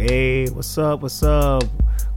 Hey, 0.00 0.46
what's 0.46 0.78
up? 0.78 1.02
What's 1.02 1.22
up? 1.22 1.62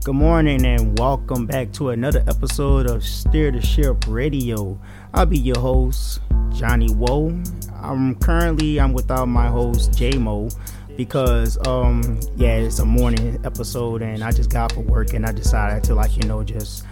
Good 0.04 0.14
morning 0.14 0.64
and 0.64 0.98
welcome 0.98 1.44
back 1.44 1.70
to 1.72 1.90
another 1.90 2.24
episode 2.26 2.88
of 2.88 3.04
Steer 3.04 3.50
the 3.50 3.60
Ship 3.60 3.94
Radio. 4.08 4.80
I'll 5.12 5.26
be 5.26 5.38
your 5.38 5.58
host, 5.58 6.22
Johnny 6.54 6.88
Woe. 6.94 7.38
I'm 7.82 8.14
currently 8.14 8.80
I'm 8.80 8.94
without 8.94 9.26
my 9.26 9.48
host 9.48 9.92
J 9.98 10.12
Mo 10.12 10.48
because 10.96 11.58
um 11.66 12.18
yeah 12.36 12.56
it's 12.56 12.78
a 12.78 12.86
morning 12.86 13.38
episode 13.44 14.00
and 14.00 14.24
I 14.24 14.32
just 14.32 14.48
got 14.48 14.72
for 14.72 14.80
work 14.80 15.12
and 15.12 15.26
I 15.26 15.32
decided 15.32 15.84
to 15.84 15.94
like 15.94 16.16
you 16.16 16.22
know 16.26 16.42
just 16.42 16.86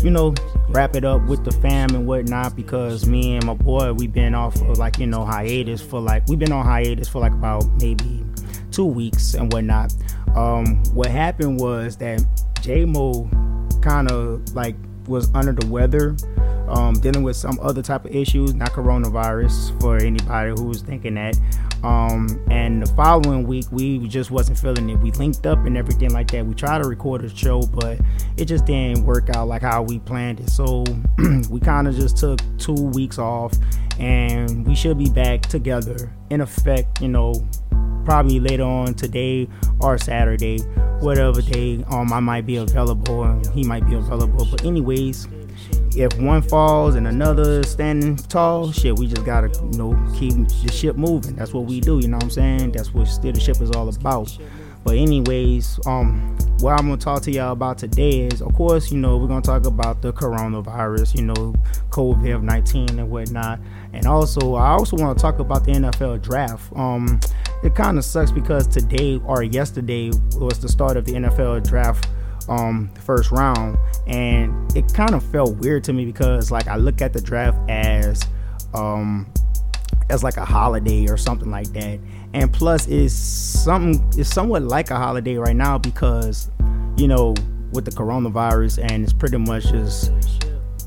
you 0.00 0.12
know 0.12 0.32
wrap 0.68 0.94
it 0.94 1.04
up 1.04 1.26
with 1.26 1.44
the 1.44 1.50
fam 1.50 1.92
and 1.96 2.06
whatnot 2.06 2.54
because 2.54 3.04
me 3.04 3.34
and 3.34 3.44
my 3.46 3.54
boy 3.54 3.92
we've 3.94 4.12
been 4.12 4.36
off 4.36 4.54
of 4.62 4.78
like 4.78 5.00
you 5.00 5.08
know 5.08 5.24
hiatus 5.24 5.82
for 5.82 6.00
like 6.00 6.24
we've 6.28 6.38
been 6.38 6.52
on 6.52 6.64
hiatus 6.64 7.08
for 7.08 7.18
like 7.18 7.32
about 7.32 7.66
maybe 7.80 8.24
two 8.76 8.84
weeks 8.84 9.32
and 9.32 9.50
whatnot. 9.52 9.94
Um, 10.36 10.82
what 10.94 11.10
happened 11.10 11.58
was 11.58 11.96
that 11.96 12.22
J 12.60 12.84
Mo 12.84 13.28
kind 13.80 14.10
of 14.10 14.54
like 14.54 14.76
was 15.06 15.32
under 15.34 15.52
the 15.52 15.66
weather, 15.66 16.16
um, 16.68 16.94
dealing 16.94 17.22
with 17.22 17.36
some 17.36 17.58
other 17.62 17.80
type 17.80 18.04
of 18.04 18.14
issues, 18.14 18.54
not 18.54 18.72
coronavirus 18.72 19.80
for 19.80 19.96
anybody 19.96 20.50
who 20.50 20.64
was 20.64 20.82
thinking 20.82 21.14
that. 21.14 21.36
Um, 21.82 22.42
and 22.50 22.82
the 22.82 22.92
following 22.94 23.46
week, 23.46 23.66
we 23.70 24.06
just 24.08 24.30
wasn't 24.30 24.58
feeling 24.58 24.90
it. 24.90 24.98
We 24.98 25.12
linked 25.12 25.46
up 25.46 25.64
and 25.66 25.76
everything 25.76 26.10
like 26.10 26.30
that. 26.32 26.44
We 26.44 26.54
tried 26.54 26.82
to 26.82 26.88
record 26.88 27.24
a 27.24 27.28
show, 27.28 27.60
but 27.62 28.00
it 28.36 28.46
just 28.46 28.64
didn't 28.64 29.04
work 29.04 29.30
out 29.30 29.46
like 29.46 29.62
how 29.62 29.82
we 29.82 30.00
planned 30.00 30.40
it. 30.40 30.50
So 30.50 30.84
we 31.50 31.60
kind 31.60 31.86
of 31.86 31.94
just 31.94 32.16
took 32.16 32.40
two 32.58 32.74
weeks 32.74 33.18
off, 33.18 33.52
and 33.98 34.66
we 34.66 34.74
should 34.74 34.98
be 34.98 35.08
back 35.08 35.42
together 35.42 36.12
in 36.30 36.40
effect, 36.40 37.00
you 37.00 37.08
know, 37.08 37.46
probably 38.06 38.40
later 38.40 38.62
on 38.62 38.94
today 38.94 39.48
or 39.80 39.98
Saturday, 39.98 40.60
whatever 41.00 41.42
day 41.42 41.84
um 41.88 42.12
I 42.12 42.20
might 42.20 42.46
be 42.46 42.56
available 42.56 43.24
and 43.24 43.46
he 43.48 43.64
might 43.64 43.86
be 43.86 43.94
available. 43.96 44.46
But 44.50 44.64
anyways, 44.64 45.28
if 45.96 46.18
one 46.18 46.40
falls 46.40 46.94
and 46.94 47.06
another 47.06 47.62
standing 47.64 48.16
tall, 48.16 48.72
shit, 48.72 48.96
we 48.98 49.08
just 49.08 49.26
gotta 49.26 49.48
you 49.72 49.78
know 49.78 50.14
keep 50.16 50.32
the 50.32 50.72
ship 50.72 50.96
moving. 50.96 51.36
That's 51.36 51.52
what 51.52 51.64
we 51.64 51.80
do. 51.80 51.98
You 51.98 52.08
know 52.08 52.16
what 52.16 52.24
I'm 52.24 52.30
saying? 52.30 52.72
That's 52.72 52.94
what 52.94 53.08
steer 53.08 53.32
the 53.32 53.40
ship 53.40 53.60
is 53.60 53.70
all 53.72 53.88
about. 53.88 54.38
But 54.84 54.98
anyways, 54.98 55.80
um, 55.84 56.38
what 56.60 56.78
I'm 56.78 56.86
gonna 56.86 56.96
talk 56.96 57.20
to 57.22 57.32
y'all 57.32 57.50
about 57.50 57.76
today 57.76 58.28
is, 58.28 58.40
of 58.40 58.54
course, 58.54 58.92
you 58.92 58.98
know, 58.98 59.16
we're 59.16 59.26
gonna 59.26 59.42
talk 59.42 59.66
about 59.66 60.00
the 60.00 60.12
coronavirus, 60.12 61.16
you 61.16 61.24
know, 61.24 61.54
COVID-19 61.90 62.90
and 62.90 63.10
whatnot, 63.10 63.58
and 63.92 64.06
also 64.06 64.54
I 64.54 64.68
also 64.68 64.96
want 64.96 65.18
to 65.18 65.20
talk 65.20 65.40
about 65.40 65.64
the 65.64 65.72
NFL 65.72 66.22
draft. 66.22 66.72
Um, 66.76 67.18
it 67.62 67.74
kind 67.74 67.98
of 67.98 68.04
sucks 68.04 68.30
because 68.30 68.66
today 68.66 69.20
or 69.24 69.42
yesterday 69.42 70.10
was 70.36 70.58
the 70.60 70.68
start 70.68 70.96
of 70.96 71.04
the 71.04 71.12
NFL 71.12 71.66
draft 71.66 72.08
um 72.48 72.90
first 73.04 73.30
round. 73.30 73.78
And 74.06 74.74
it 74.76 74.92
kind 74.94 75.14
of 75.14 75.22
felt 75.24 75.56
weird 75.56 75.84
to 75.84 75.92
me 75.92 76.04
because 76.04 76.50
like 76.50 76.68
I 76.68 76.76
look 76.76 77.02
at 77.02 77.12
the 77.12 77.20
draft 77.20 77.58
as 77.68 78.22
um 78.74 79.26
as 80.08 80.22
like 80.22 80.36
a 80.36 80.44
holiday 80.44 81.08
or 81.08 81.16
something 81.16 81.50
like 81.50 81.72
that. 81.72 81.98
And 82.34 82.52
plus 82.52 82.86
it's 82.86 83.14
something 83.14 84.04
it's 84.18 84.32
somewhat 84.32 84.62
like 84.62 84.90
a 84.90 84.96
holiday 84.96 85.36
right 85.36 85.56
now 85.56 85.78
because 85.78 86.50
you 86.96 87.08
know 87.08 87.34
with 87.72 87.84
the 87.84 87.90
coronavirus 87.90 88.90
and 88.90 89.02
it's 89.04 89.12
pretty 89.12 89.38
much 89.38 89.64
just 89.64 90.12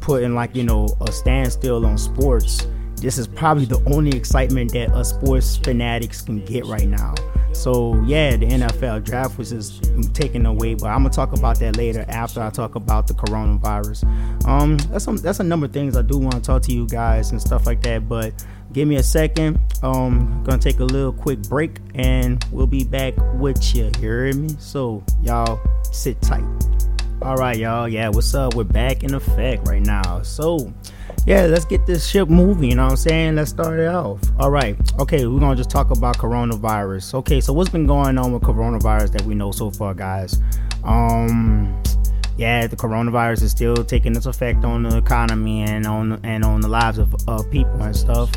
putting 0.02 0.34
like 0.34 0.56
you 0.56 0.64
know 0.64 0.88
a 1.02 1.12
standstill 1.12 1.86
on 1.86 1.98
sports 1.98 2.66
this 3.02 3.18
is 3.18 3.28
probably 3.28 3.66
the 3.66 3.82
only 3.94 4.16
excitement 4.16 4.74
that 4.74 4.90
us 4.92 5.10
sports 5.10 5.58
fanatics 5.58 6.22
can 6.22 6.44
get 6.46 6.66
right 6.66 6.88
now. 6.88 7.16
So 7.54 8.00
yeah, 8.04 8.36
the 8.36 8.46
NFL 8.46 9.04
draft 9.04 9.38
was 9.38 9.50
just 9.50 9.84
taken 10.14 10.46
away, 10.46 10.76
but 10.76 10.88
I'm 10.88 11.04
gonna 11.04 11.10
talk 11.10 11.34
about 11.34 11.60
that 11.60 11.78
later 11.78 12.06
after 12.08 12.42
I 12.42 12.50
talk 12.50 12.76
about 12.76 13.08
the 13.08 13.14
coronavirus. 13.14 14.06
Um, 14.46 14.78
that's 14.78 15.04
some 15.04 15.18
that's 15.18 15.40
a 15.40 15.44
number 15.44 15.66
of 15.66 15.74
things 15.74 15.98
I 15.98 16.02
do 16.02 16.18
want 16.18 16.36
to 16.36 16.42
talk 16.42 16.62
to 16.64 16.74
you 16.74 16.88
guys 16.88 17.32
and 17.32 17.42
stuff 17.42 17.66
like 17.66 17.82
that. 17.84 18.08
But 18.08 18.34
give 18.72 18.88
me 18.88 18.96
a 18.96 19.04
second. 19.04 19.60
Um, 19.84 20.44
gonna 20.46 20.62
take 20.62 20.80
a 20.80 20.86
little 20.86 21.14
quick 21.14 21.42
break 21.44 21.80
and 21.96 22.44
we'll 22.52 22.68
be 22.68 22.84
back 22.84 23.14
with 23.36 23.76
you. 23.76 23.86
You 23.86 23.92
hear 24.00 24.34
me? 24.34 24.50
So 24.60 25.04
y'all 25.22 25.60
sit 25.92 26.22
tight. 26.22 26.44
All 27.22 27.36
right, 27.36 27.58
y'all. 27.58 27.90
Yeah, 27.90 28.08
what's 28.08 28.34
up? 28.34 28.56
We're 28.56 28.64
back 28.64 29.04
in 29.04 29.14
effect 29.14 29.68
right 29.68 29.82
now. 29.82 30.22
So 30.22 30.74
yeah, 31.26 31.48
let's 31.48 31.66
get 31.66 31.86
this 31.86 32.08
ship 32.08 32.30
moving. 32.30 32.70
You 32.70 32.78
know 32.78 32.86
what 32.86 32.92
I'm 32.92 32.98
saying? 32.98 33.36
Let's 33.36 33.50
start 33.50 33.78
it 33.78 33.88
off. 33.88 34.22
All 34.40 34.50
right. 34.50 34.78
Okay, 35.00 35.28
we're 35.28 35.42
gonna 35.42 35.58
just 35.58 35.70
talk 35.70 35.92
about 35.92 36.18
coronavirus. 36.18 37.16
Okay, 37.16 37.42
so 37.42 37.52
what's 37.52 37.70
been 37.70 37.86
going 37.86 38.18
on 38.18 38.32
with 38.32 38.44
coronavirus 38.44 39.12
that 39.12 39.24
we 39.24 39.36
know 39.36 39.52
so 39.52 39.70
far, 39.70 39.94
guys? 39.94 40.42
Um, 40.86 41.84
yeah, 42.38 42.68
the 42.68 42.78
coronavirus 42.78 43.44
is 43.44 43.52
still 43.52 43.76
taking 43.76 44.16
its 44.16 44.26
effect 44.26 44.64
on 44.64 44.84
the 44.84 44.96
economy 44.96 45.64
and 45.64 45.86
on 45.86 46.22
and 46.24 46.46
on 46.46 46.62
the 46.62 46.70
lives 46.70 47.00
of, 47.00 47.14
of 47.28 47.52
people 47.52 47.82
and 47.82 47.96
stuff. 47.96 48.32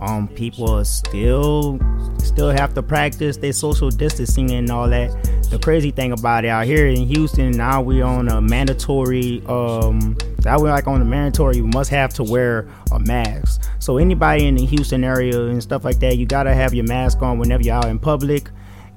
Um, 0.00 0.28
people 0.28 0.84
still 0.84 1.80
still 2.18 2.50
have 2.50 2.72
to 2.74 2.84
practice 2.84 3.36
their 3.36 3.52
social 3.52 3.90
distancing 3.90 4.52
and 4.52 4.70
all 4.70 4.88
that. 4.88 5.10
The 5.50 5.58
crazy 5.58 5.90
thing 5.90 6.12
about 6.12 6.44
it 6.44 6.48
out 6.48 6.66
here 6.66 6.86
in 6.86 7.06
Houston, 7.06 7.52
now 7.52 7.80
we're 7.80 8.04
on 8.04 8.28
a 8.28 8.40
mandatory 8.40 9.42
um 9.46 10.16
that 10.42 10.60
way, 10.60 10.70
like 10.70 10.86
on 10.86 11.00
the 11.00 11.04
mandatory, 11.04 11.56
you 11.56 11.66
must 11.66 11.90
have 11.90 12.14
to 12.14 12.22
wear 12.22 12.68
a 12.92 12.98
mask. 13.00 13.62
So 13.80 13.98
anybody 13.98 14.46
in 14.46 14.54
the 14.54 14.64
Houston 14.66 15.04
area 15.04 15.46
and 15.46 15.62
stuff 15.62 15.84
like 15.84 15.98
that, 16.00 16.16
you 16.16 16.26
gotta 16.26 16.54
have 16.54 16.74
your 16.74 16.86
mask 16.86 17.22
on 17.22 17.38
whenever 17.38 17.62
you're 17.62 17.74
out 17.74 17.86
in 17.86 17.98
public. 17.98 18.50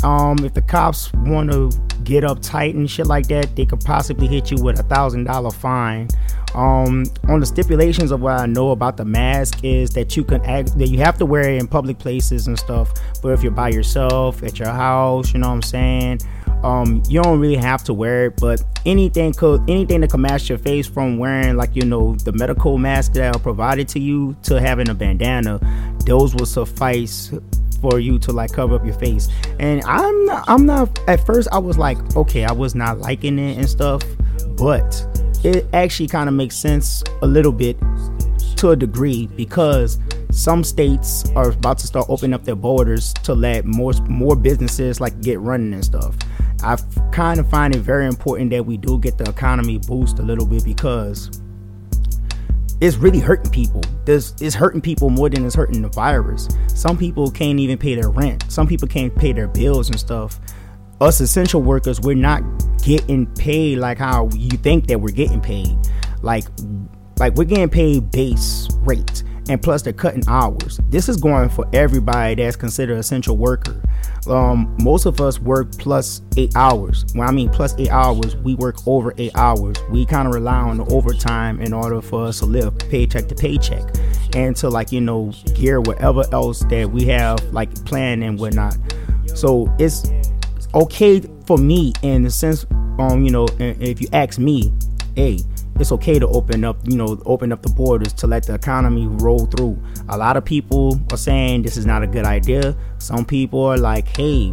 Um, 0.04 0.38
if 0.44 0.54
the 0.54 0.62
cops 0.62 1.12
want 1.14 1.52
to 1.52 1.72
get 2.04 2.24
uptight 2.24 2.74
and 2.74 2.90
shit 2.90 3.08
like 3.08 3.28
that, 3.28 3.56
they 3.56 3.66
could 3.66 3.82
possibly 3.82 4.28
hit 4.28 4.52
you 4.52 4.62
with 4.62 4.80
a 4.80 4.84
thousand 4.84 5.26
dollar 5.26 5.52
fine. 5.52 6.08
Um, 6.54 7.06
on 7.30 7.40
the 7.40 7.46
stipulations 7.46 8.12
of 8.12 8.20
what 8.22 8.40
I 8.40 8.46
know 8.46 8.72
about 8.72 8.98
the 8.98 9.06
mask 9.06 9.64
is 9.64 9.92
that 9.92 10.18
you 10.18 10.24
can 10.24 10.44
act 10.46 10.78
that 10.78 10.88
you 10.88 10.98
have 10.98 11.18
to 11.20 11.26
wear 11.26 11.50
it 11.50 11.60
in 11.60 11.68
public 11.68 11.98
places 11.98 12.48
and 12.48 12.60
stuff. 12.60 12.92
But 13.22 13.30
if 13.30 13.42
you're 13.42 13.54
by 13.54 13.70
yourself 13.70 14.44
at 14.44 14.60
your 14.60 14.70
house, 14.70 15.34
you 15.34 15.40
know 15.40 15.48
what 15.48 15.56
I'm 15.56 15.62
saying 15.62 16.20
um, 16.64 17.02
you 17.08 17.22
don't 17.22 17.40
really 17.40 17.56
have 17.56 17.84
to 17.86 17.94
wear 17.94 18.28
it, 18.28 18.38
but 18.40 18.62
anything 18.86 19.34
could 19.34 19.62
anything 19.70 20.02
that 20.02 20.12
could 20.12 20.20
mask 20.20 20.50
your 20.50 20.58
face 20.58 20.88
from 20.88 21.18
wearing 21.18 21.56
like 21.56 21.76
you 21.76 21.84
know 21.84 22.16
the 22.16 22.32
medical 22.32 22.78
mask 22.78 23.14
that 23.14 23.36
are 23.36 23.40
provided 23.40 23.88
to 23.90 24.00
you 24.00 24.36
to 24.44 24.60
having 24.60 24.90
a 24.90 24.94
bandana, 24.94 25.60
those 26.06 26.36
will 26.36 26.46
suffice 26.46 27.34
for 27.82 28.00
you 28.00 28.20
to 28.20 28.32
like 28.32 28.52
cover 28.54 28.76
up 28.76 28.86
your 28.86 28.94
face. 28.94 29.28
And 29.60 29.84
I'm 29.86 30.26
not, 30.26 30.46
I'm 30.48 30.66
not 30.66 31.00
at 31.08 31.26
first 31.26 31.48
I 31.52 31.58
was 31.58 31.78
like 31.78 31.98
okay 32.16 32.46
I 32.46 32.52
was 32.52 32.76
not 32.76 33.00
liking 33.00 33.40
it 33.40 33.58
and 33.58 33.68
stuff, 33.68 34.04
but 34.58 35.06
it 35.44 35.66
actually 35.74 36.08
kind 36.08 36.30
of 36.30 36.36
makes 36.36 36.56
sense 36.56 37.04
a 37.24 37.28
little 37.28 37.52
bit 37.52 37.78
to 38.58 38.70
a 38.70 38.76
degree 38.76 39.26
because 39.36 39.98
some 40.30 40.64
states 40.64 41.30
are 41.32 41.50
about 41.50 41.78
to 41.80 41.88
start 41.88 42.06
opening 42.08 42.34
up 42.34 42.44
their 42.44 42.56
borders 42.56 43.14
to 43.14 43.34
let 43.34 43.66
more 43.66 43.94
more 44.08 44.36
businesses 44.36 45.02
like 45.02 45.20
get 45.22 45.40
running 45.40 45.74
and 45.74 45.84
stuff. 45.84 46.16
I 46.64 46.78
kind 47.12 47.40
of 47.40 47.50
find 47.50 47.76
it 47.76 47.80
very 47.80 48.06
important 48.06 48.52
that 48.52 48.66
we 48.66 48.78
do 48.78 49.00
get 49.00 49.18
the 49.18 49.30
economy 49.30 49.80
boost 49.80 50.20
a 50.20 50.22
little 50.22 50.46
bit 50.46 50.64
because 50.64 51.42
it's 52.80 52.98
really 52.98 53.20
hurting 53.20 53.52
people. 53.52 53.82
This 54.06 54.34
it's 54.42 54.56
hurting 54.56 54.82
people 54.82 55.10
more 55.10 55.30
than 55.30 55.46
it's 55.46 55.56
hurting 55.56 55.82
the 55.82 55.90
virus. 55.90 56.48
Some 56.68 56.98
people 56.98 57.30
can't 57.30 57.60
even 57.60 57.78
pay 57.78 57.96
their 57.96 58.10
rent. 58.10 58.46
Some 58.50 58.68
people 58.68 58.88
can't 58.88 59.16
pay 59.16 59.34
their 59.34 59.48
bills 59.48 59.90
and 59.90 60.00
stuff. 60.00 60.40
Us 61.00 61.20
essential 61.20 61.62
workers, 61.62 62.02
we're 62.02 62.16
not 62.16 62.44
getting 62.84 63.28
paid 63.36 63.78
like 63.78 63.98
how 63.98 64.30
you 64.34 64.58
think 64.58 64.88
that 64.88 65.00
we're 65.00 65.14
getting 65.14 65.42
paid. 65.42 65.76
Like 66.22 66.46
like 67.20 67.36
we're 67.36 67.46
getting 67.46 67.70
paid 67.70 68.12
base 68.12 68.68
rate 68.82 69.24
and 69.52 69.62
plus 69.62 69.82
they're 69.82 69.92
cutting 69.92 70.24
hours. 70.30 70.80
This 70.88 71.10
is 71.10 71.18
going 71.18 71.50
for 71.50 71.66
everybody 71.74 72.36
that's 72.36 72.56
considered 72.56 72.98
essential 72.98 73.36
worker. 73.36 73.82
Um, 74.28 74.78
most 74.80 75.06
of 75.06 75.20
us 75.20 75.40
work 75.40 75.74
plus 75.74 76.22
eight 76.38 76.56
hours. 76.56 77.06
When 77.14 77.28
I 77.28 77.32
mean 77.32 77.50
plus 77.50 77.76
eight 77.78 77.90
hours, 77.90 78.38
we 78.38 78.56
work 78.56 78.78
over 78.88 79.14
eight 79.18 79.36
hours. 79.36 79.76
We 79.90 80.06
kind 80.06 80.26
of 80.26 80.34
rely 80.34 80.56
on 80.56 80.78
the 80.78 80.86
overtime 80.86 81.60
in 81.60 81.74
order 81.74 82.02
for 82.02 82.28
us 82.28 82.40
to 82.40 82.46
live 82.46 82.78
paycheck 82.80 83.28
to 83.28 83.36
paycheck 83.36 83.84
and 84.34 84.56
to 84.56 84.70
like 84.70 84.94
you 84.94 85.02
know 85.02 85.34
gear 85.56 85.82
whatever 85.82 86.24
else 86.32 86.62
that 86.66 86.90
we 86.90 87.06
have 87.08 87.44
like 87.52 87.74
planned 87.84 88.24
and 88.24 88.40
whatnot. 88.40 88.78
So 89.36 89.74
it's 89.80 90.10
okay 90.74 91.20
for 91.46 91.58
me 91.58 91.92
in 92.04 92.24
the 92.24 92.32
sense, 92.32 92.66
um, 93.00 93.26
you 93.26 93.32
know, 93.32 93.48
if 93.60 94.00
you 94.00 94.08
ask 94.14 94.40
me, 94.40 94.72
hey, 95.16 95.40
it's 95.82 95.92
okay 95.92 96.20
to 96.20 96.28
open 96.28 96.64
up, 96.64 96.78
you 96.86 96.96
know, 96.96 97.22
open 97.26 97.52
up 97.52 97.62
the 97.62 97.70
borders 97.70 98.14
to 98.14 98.28
let 98.28 98.46
the 98.46 98.54
economy 98.54 99.08
roll 99.08 99.48
through. 99.48 99.82
A 100.10 100.18
lot 100.18 100.38
of 100.38 100.46
people 100.46 101.00
are 101.12 101.18
saying 101.18 101.64
this 101.64 101.76
is 101.76 101.86
not 101.86 102.04
a 102.04 102.08
good 102.08 102.26
idea. 102.26 102.76
Some 103.00 103.26
people 103.26 103.64
are 103.64 103.78
like, 103.78 104.08
hey, 104.08 104.52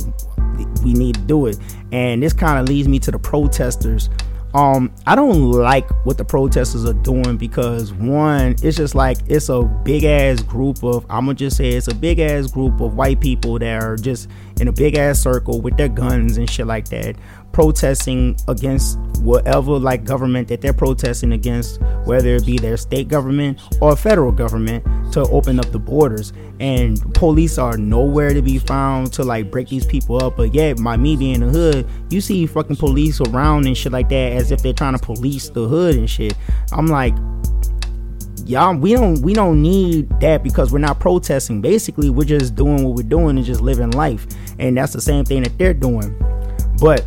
we 0.83 0.95
need 0.95 1.15
to 1.17 1.21
do 1.21 1.47
it. 1.47 1.59
And 1.93 2.23
this 2.23 2.33
kind 2.33 2.59
of 2.59 2.69
leads 2.69 2.89
me 2.89 2.99
to 3.01 3.11
the 3.11 3.19
protesters 3.19 4.09
um 4.55 4.91
i 5.07 5.15
don't 5.15 5.51
like 5.51 5.89
what 6.07 6.17
the 6.17 6.25
protesters 6.25 6.87
are 6.87 6.95
doing 6.95 7.37
because 7.37 7.93
one 7.93 8.57
it's 8.63 8.79
just 8.79 8.95
like 8.95 9.19
it's 9.27 9.51
a 9.51 9.63
big 9.85 10.05
ass 10.05 10.41
group 10.43 10.83
of 10.83 11.05
i'm 11.11 11.27
gonna 11.27 11.35
just 11.35 11.59
say 11.59 11.69
it's 11.69 11.89
a 11.89 11.95
big 11.95 12.19
ass 12.19 12.51
group 12.51 12.81
of 12.81 12.95
white 12.95 13.21
people 13.21 13.59
that 13.59 13.83
are 13.83 13.97
just 13.97 14.29
in 14.59 14.69
a 14.69 14.73
big 14.73 14.97
ass 14.97 15.21
circle 15.21 15.61
with 15.61 15.77
their 15.77 15.89
guns 15.89 16.39
and 16.39 16.49
shit 16.49 16.67
like 16.67 16.89
that 16.89 17.15
protesting 17.53 18.37
against 18.49 18.99
whatever 19.21 19.79
like 19.79 20.05
government 20.05 20.49
that 20.49 20.61
they're 20.61 20.73
protesting 20.73 21.33
against, 21.33 21.81
whether 22.05 22.37
it 22.37 22.47
be 22.47 22.59
their 22.59 22.77
state 22.77 23.09
government 23.09 23.61
or 23.81 23.97
federal 23.97 24.33
government, 24.33 24.85
to 25.13 25.23
open 25.31 25.59
up 25.59 25.71
the 25.73 25.79
borders. 25.79 26.33
And 26.61 27.15
police 27.15 27.59
are 27.59 27.77
nowhere 27.77 28.35
to 28.35 28.43
be 28.43 28.59
found 28.59 29.13
to 29.15 29.23
like 29.23 29.51
break 29.51 29.69
these 29.69 29.87
people 29.87 30.23
up. 30.23 30.37
But 30.37 30.55
yet, 30.55 30.79
my 30.79 30.97
me 30.97 31.17
being 31.17 31.37
in 31.37 31.41
the 31.41 31.49
hood, 31.49 31.89
you 32.11 32.21
see 32.21 32.47
fucking 32.47 32.77
police 32.77 33.21
around 33.21 33.67
and 33.67 33.77
shit 33.77 33.93
like 33.93 34.09
that 34.09 34.33
as 34.33 34.51
if 34.51 34.63
they're 34.63 34.73
trying 34.73 34.97
to 34.97 35.05
police 35.05 35.49
the 35.51 35.67
hood 35.69 35.95
and 35.97 36.09
shit. 36.09 36.35
I'm 36.73 36.87
like, 36.87 37.15
y'all 38.49 38.75
we 38.75 38.95
don't 38.95 39.21
we 39.21 39.35
don't 39.35 39.61
need 39.61 40.09
that 40.21 40.43
because 40.43 40.73
we're 40.73 40.79
not 40.79 40.99
protesting 40.99 41.61
basically 41.61 42.09
we're 42.09 42.25
just 42.25 42.55
doing 42.55 42.83
what 42.83 42.95
we're 42.95 43.03
doing 43.03 43.37
and 43.37 43.45
just 43.45 43.61
living 43.61 43.91
life 43.91 44.27
and 44.59 44.75
that's 44.75 44.95
the 44.95 45.01
same 45.03 45.23
thing 45.23 45.43
that 45.43 45.57
they're 45.59 45.75
doing 45.75 46.17
but 46.81 47.05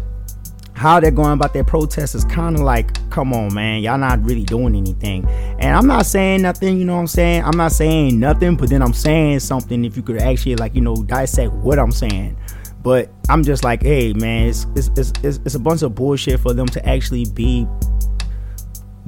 how 0.81 1.00
they're 1.00 1.12
going 1.12 1.33
about 1.33 1.54
their 1.54 1.63
protests 1.63 2.16
is 2.16 2.25
kind 2.25 2.56
of 2.56 2.63
like, 2.63 3.07
come 3.12 3.33
on, 3.33 3.54
man, 3.54 3.83
y'all 3.83 4.00
not 4.00 4.19
really 4.24 4.44
doing 4.44 4.75
anything. 4.75 5.24
And 5.60 5.75
I'm 5.75 5.86
not 5.86 6.07
saying 6.07 6.42
nothing, 6.42 6.80
you 6.80 6.86
know 6.86 6.95
what 6.95 7.01
I'm 7.01 7.07
saying? 7.07 7.44
I'm 7.44 7.56
not 7.56 7.72
saying 7.72 8.19
nothing, 8.19 8.56
but 8.56 8.72
then 8.72 8.81
I'm 8.81 8.92
saying 8.92 9.42
something 9.42 9.86
if 9.86 9.95
you 9.95 10.01
could 10.01 10.18
actually, 10.19 10.56
like, 10.56 10.74
you 10.74 10.81
know, 10.81 10.95
dissect 11.04 11.54
what 11.54 11.78
I'm 11.78 11.92
saying. 11.92 12.36
But 12.81 13.12
I'm 13.30 13.44
just 13.44 13.63
like, 13.63 13.83
hey, 13.83 14.13
man, 14.13 14.48
it's, 14.48 14.66
it's, 14.75 14.89
it's, 15.24 15.39
it's 15.45 15.54
a 15.54 15.60
bunch 15.60 15.83
of 15.83 15.94
bullshit 15.94 16.39
for 16.39 16.51
them 16.51 16.66
to 16.69 16.84
actually 16.89 17.25
be 17.25 17.68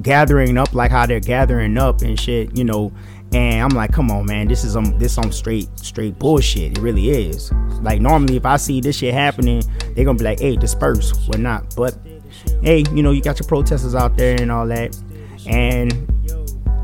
gathering 0.00 0.56
up 0.56 0.74
like 0.74 0.92
how 0.92 1.06
they're 1.06 1.18
gathering 1.18 1.76
up 1.76 2.02
and 2.02 2.20
shit, 2.20 2.56
you 2.56 2.62
know, 2.62 2.92
and 3.34 3.62
I'm 3.62 3.76
like, 3.76 3.92
come 3.92 4.10
on, 4.12 4.26
man, 4.26 4.46
this 4.46 4.62
is 4.62 4.76
um 4.76 4.96
this 4.98 5.14
some 5.14 5.32
straight 5.32 5.68
straight 5.78 6.18
bullshit. 6.18 6.78
It 6.78 6.80
really 6.80 7.10
is. 7.10 7.52
Like 7.82 8.00
normally, 8.00 8.36
if 8.36 8.46
I 8.46 8.56
see 8.56 8.80
this 8.80 8.96
shit 8.96 9.12
happening, 9.12 9.62
they're 9.94 10.04
gonna 10.04 10.18
be 10.18 10.24
like, 10.24 10.38
hey, 10.38 10.56
disperse. 10.56 11.12
We're 11.28 11.38
not, 11.38 11.74
but 11.76 11.96
hey, 12.62 12.84
you 12.92 13.02
know, 13.02 13.10
you 13.10 13.20
got 13.20 13.40
your 13.40 13.48
protesters 13.48 13.94
out 13.94 14.16
there 14.16 14.40
and 14.40 14.52
all 14.52 14.66
that, 14.68 14.96
and 15.46 15.90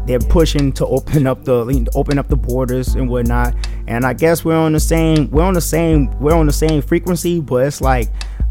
they're 0.06 0.18
pushing 0.18 0.72
to 0.72 0.86
open 0.86 1.28
up 1.28 1.44
the 1.44 1.88
open 1.94 2.18
up 2.18 2.26
the 2.26 2.36
borders 2.36 2.96
and 2.96 3.08
whatnot. 3.08 3.54
And 3.86 4.04
I 4.04 4.12
guess 4.12 4.44
we're 4.44 4.56
on 4.56 4.72
the 4.72 4.80
same 4.80 5.30
we're 5.30 5.44
on 5.44 5.54
the 5.54 5.60
same 5.60 6.10
we're 6.18 6.34
on 6.34 6.46
the 6.46 6.52
same 6.52 6.82
frequency, 6.82 7.40
but 7.40 7.64
it's 7.66 7.80
like 7.80 8.08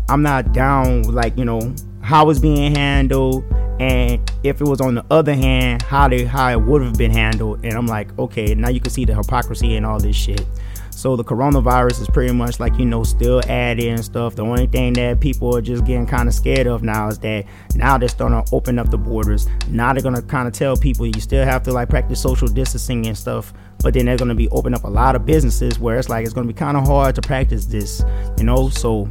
I'm 0.07 0.21
not 0.21 0.53
down 0.53 1.03
like 1.03 1.37
you 1.37 1.43
know 1.43 1.75
how 2.01 2.29
it's 2.29 2.39
being 2.39 2.73
handled 2.73 3.43
and 3.81 4.28
if 4.43 4.61
it 4.61 4.67
was 4.67 4.81
on 4.81 4.95
the 4.95 5.05
other 5.11 5.33
hand 5.33 5.81
how 5.81 6.07
they 6.07 6.23
how 6.23 6.49
it 6.49 6.61
would 6.61 6.81
have 6.81 6.97
been 6.97 7.11
handled. 7.11 7.63
And 7.63 7.73
i'm 7.73 7.87
like 7.87 8.17
okay 8.17 8.55
now 8.55 8.69
you 8.69 8.79
can 8.79 8.91
see 8.91 9.05
the 9.05 9.15
hypocrisy 9.15 9.75
and 9.75 9.85
all 9.85 9.99
this 9.99 10.15
shit. 10.15 10.45
So 10.91 11.15
the 11.15 11.23
coronavirus 11.23 12.01
is 12.01 12.09
pretty 12.09 12.33
much 12.33 12.59
like 12.59 12.77
you 12.77 12.85
know 12.85 13.03
still 13.03 13.41
adding 13.47 13.93
and 13.93 14.03
stuff. 14.03 14.35
The 14.35 14.43
only 14.43 14.67
thing 14.67 14.93
that 14.93 15.21
people 15.21 15.55
are 15.55 15.61
just 15.61 15.85
getting 15.85 16.05
kind 16.05 16.27
of 16.27 16.33
scared 16.33 16.67
of 16.67 16.83
now 16.83 17.07
is 17.07 17.19
that 17.19 17.45
now 17.73 17.97
they're 17.97 18.09
starting 18.09 18.43
to 18.43 18.55
open 18.55 18.77
up 18.77 18.91
the 18.91 18.97
borders. 18.97 19.47
Now 19.69 19.93
they're 19.93 20.03
gonna 20.03 20.21
kind 20.21 20.47
of 20.47 20.53
tell 20.53 20.75
people 20.75 21.05
you 21.05 21.21
still 21.21 21.45
have 21.45 21.63
to 21.63 21.71
like 21.71 21.89
practice 21.89 22.21
social 22.21 22.47
distancing 22.49 23.07
and 23.07 23.17
stuff 23.17 23.53
but 23.81 23.93
then 23.93 24.05
they're 24.05 24.17
gonna 24.17 24.35
be 24.35 24.49
opening 24.49 24.77
up 24.77 24.83
a 24.83 24.89
lot 24.89 25.15
of 25.15 25.25
businesses 25.25 25.79
where 25.79 25.97
it's 25.97 26.09
like 26.09 26.25
it's 26.25 26.33
gonna 26.33 26.47
be 26.47 26.53
kind 26.53 26.75
of 26.75 26.85
hard 26.85 27.15
to 27.15 27.21
practice 27.21 27.65
this 27.65 28.03
you 28.37 28.43
know? 28.43 28.69
So 28.69 29.09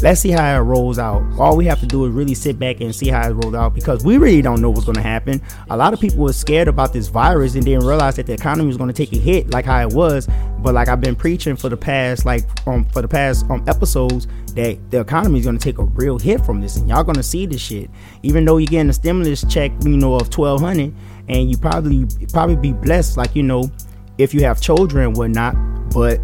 let's 0.00 0.20
see 0.20 0.30
how 0.30 0.56
it 0.56 0.60
rolls 0.60 0.98
out. 0.98 1.22
All 1.38 1.56
we 1.56 1.66
have 1.66 1.80
to 1.80 1.86
do 1.86 2.04
is 2.04 2.12
really 2.12 2.34
sit 2.34 2.58
back 2.58 2.80
and 2.80 2.94
see 2.94 3.08
how 3.08 3.28
it 3.28 3.32
rolls 3.32 3.54
out 3.54 3.74
because 3.74 4.04
we 4.04 4.16
really 4.16 4.42
don't 4.42 4.60
know 4.60 4.70
what's 4.70 4.84
going 4.84 4.96
to 4.96 5.02
happen. 5.02 5.42
A 5.70 5.76
lot 5.76 5.92
of 5.92 6.00
people 6.00 6.18
were 6.18 6.32
scared 6.32 6.68
about 6.68 6.92
this 6.92 7.08
virus 7.08 7.54
and 7.54 7.64
didn't 7.64 7.86
realize 7.86 8.16
that 8.16 8.26
the 8.26 8.32
economy 8.32 8.66
was 8.66 8.76
going 8.76 8.88
to 8.88 8.94
take 8.94 9.12
a 9.12 9.20
hit 9.20 9.50
like 9.50 9.64
how 9.64 9.80
it 9.80 9.92
was. 9.92 10.28
But 10.60 10.74
like 10.74 10.88
I've 10.88 11.00
been 11.00 11.16
preaching 11.16 11.56
for 11.56 11.68
the 11.68 11.76
past 11.76 12.24
like 12.24 12.44
um 12.66 12.84
for 12.86 13.02
the 13.02 13.08
past 13.08 13.44
um 13.50 13.64
episodes 13.66 14.26
that 14.54 14.78
the 14.90 15.00
economy 15.00 15.38
is 15.40 15.44
going 15.44 15.58
to 15.58 15.64
take 15.64 15.78
a 15.78 15.84
real 15.84 16.18
hit 16.18 16.44
from 16.44 16.60
this 16.60 16.76
and 16.76 16.88
y'all 16.88 17.04
going 17.04 17.16
to 17.16 17.22
see 17.22 17.46
this 17.46 17.60
shit. 17.60 17.90
Even 18.22 18.44
though 18.44 18.58
you're 18.58 18.66
getting 18.66 18.90
a 18.90 18.92
stimulus 18.92 19.44
check, 19.48 19.72
you 19.82 19.96
know, 19.96 20.14
of 20.14 20.32
1200 20.36 20.94
and 21.28 21.50
you 21.50 21.56
probably 21.56 22.06
probably 22.32 22.56
be 22.56 22.72
blessed 22.72 23.16
like 23.16 23.34
you 23.34 23.42
know 23.42 23.70
if 24.18 24.34
you 24.34 24.42
have 24.42 24.60
children 24.60 25.06
and 25.06 25.16
whatnot, 25.16 25.54
but 25.90 26.20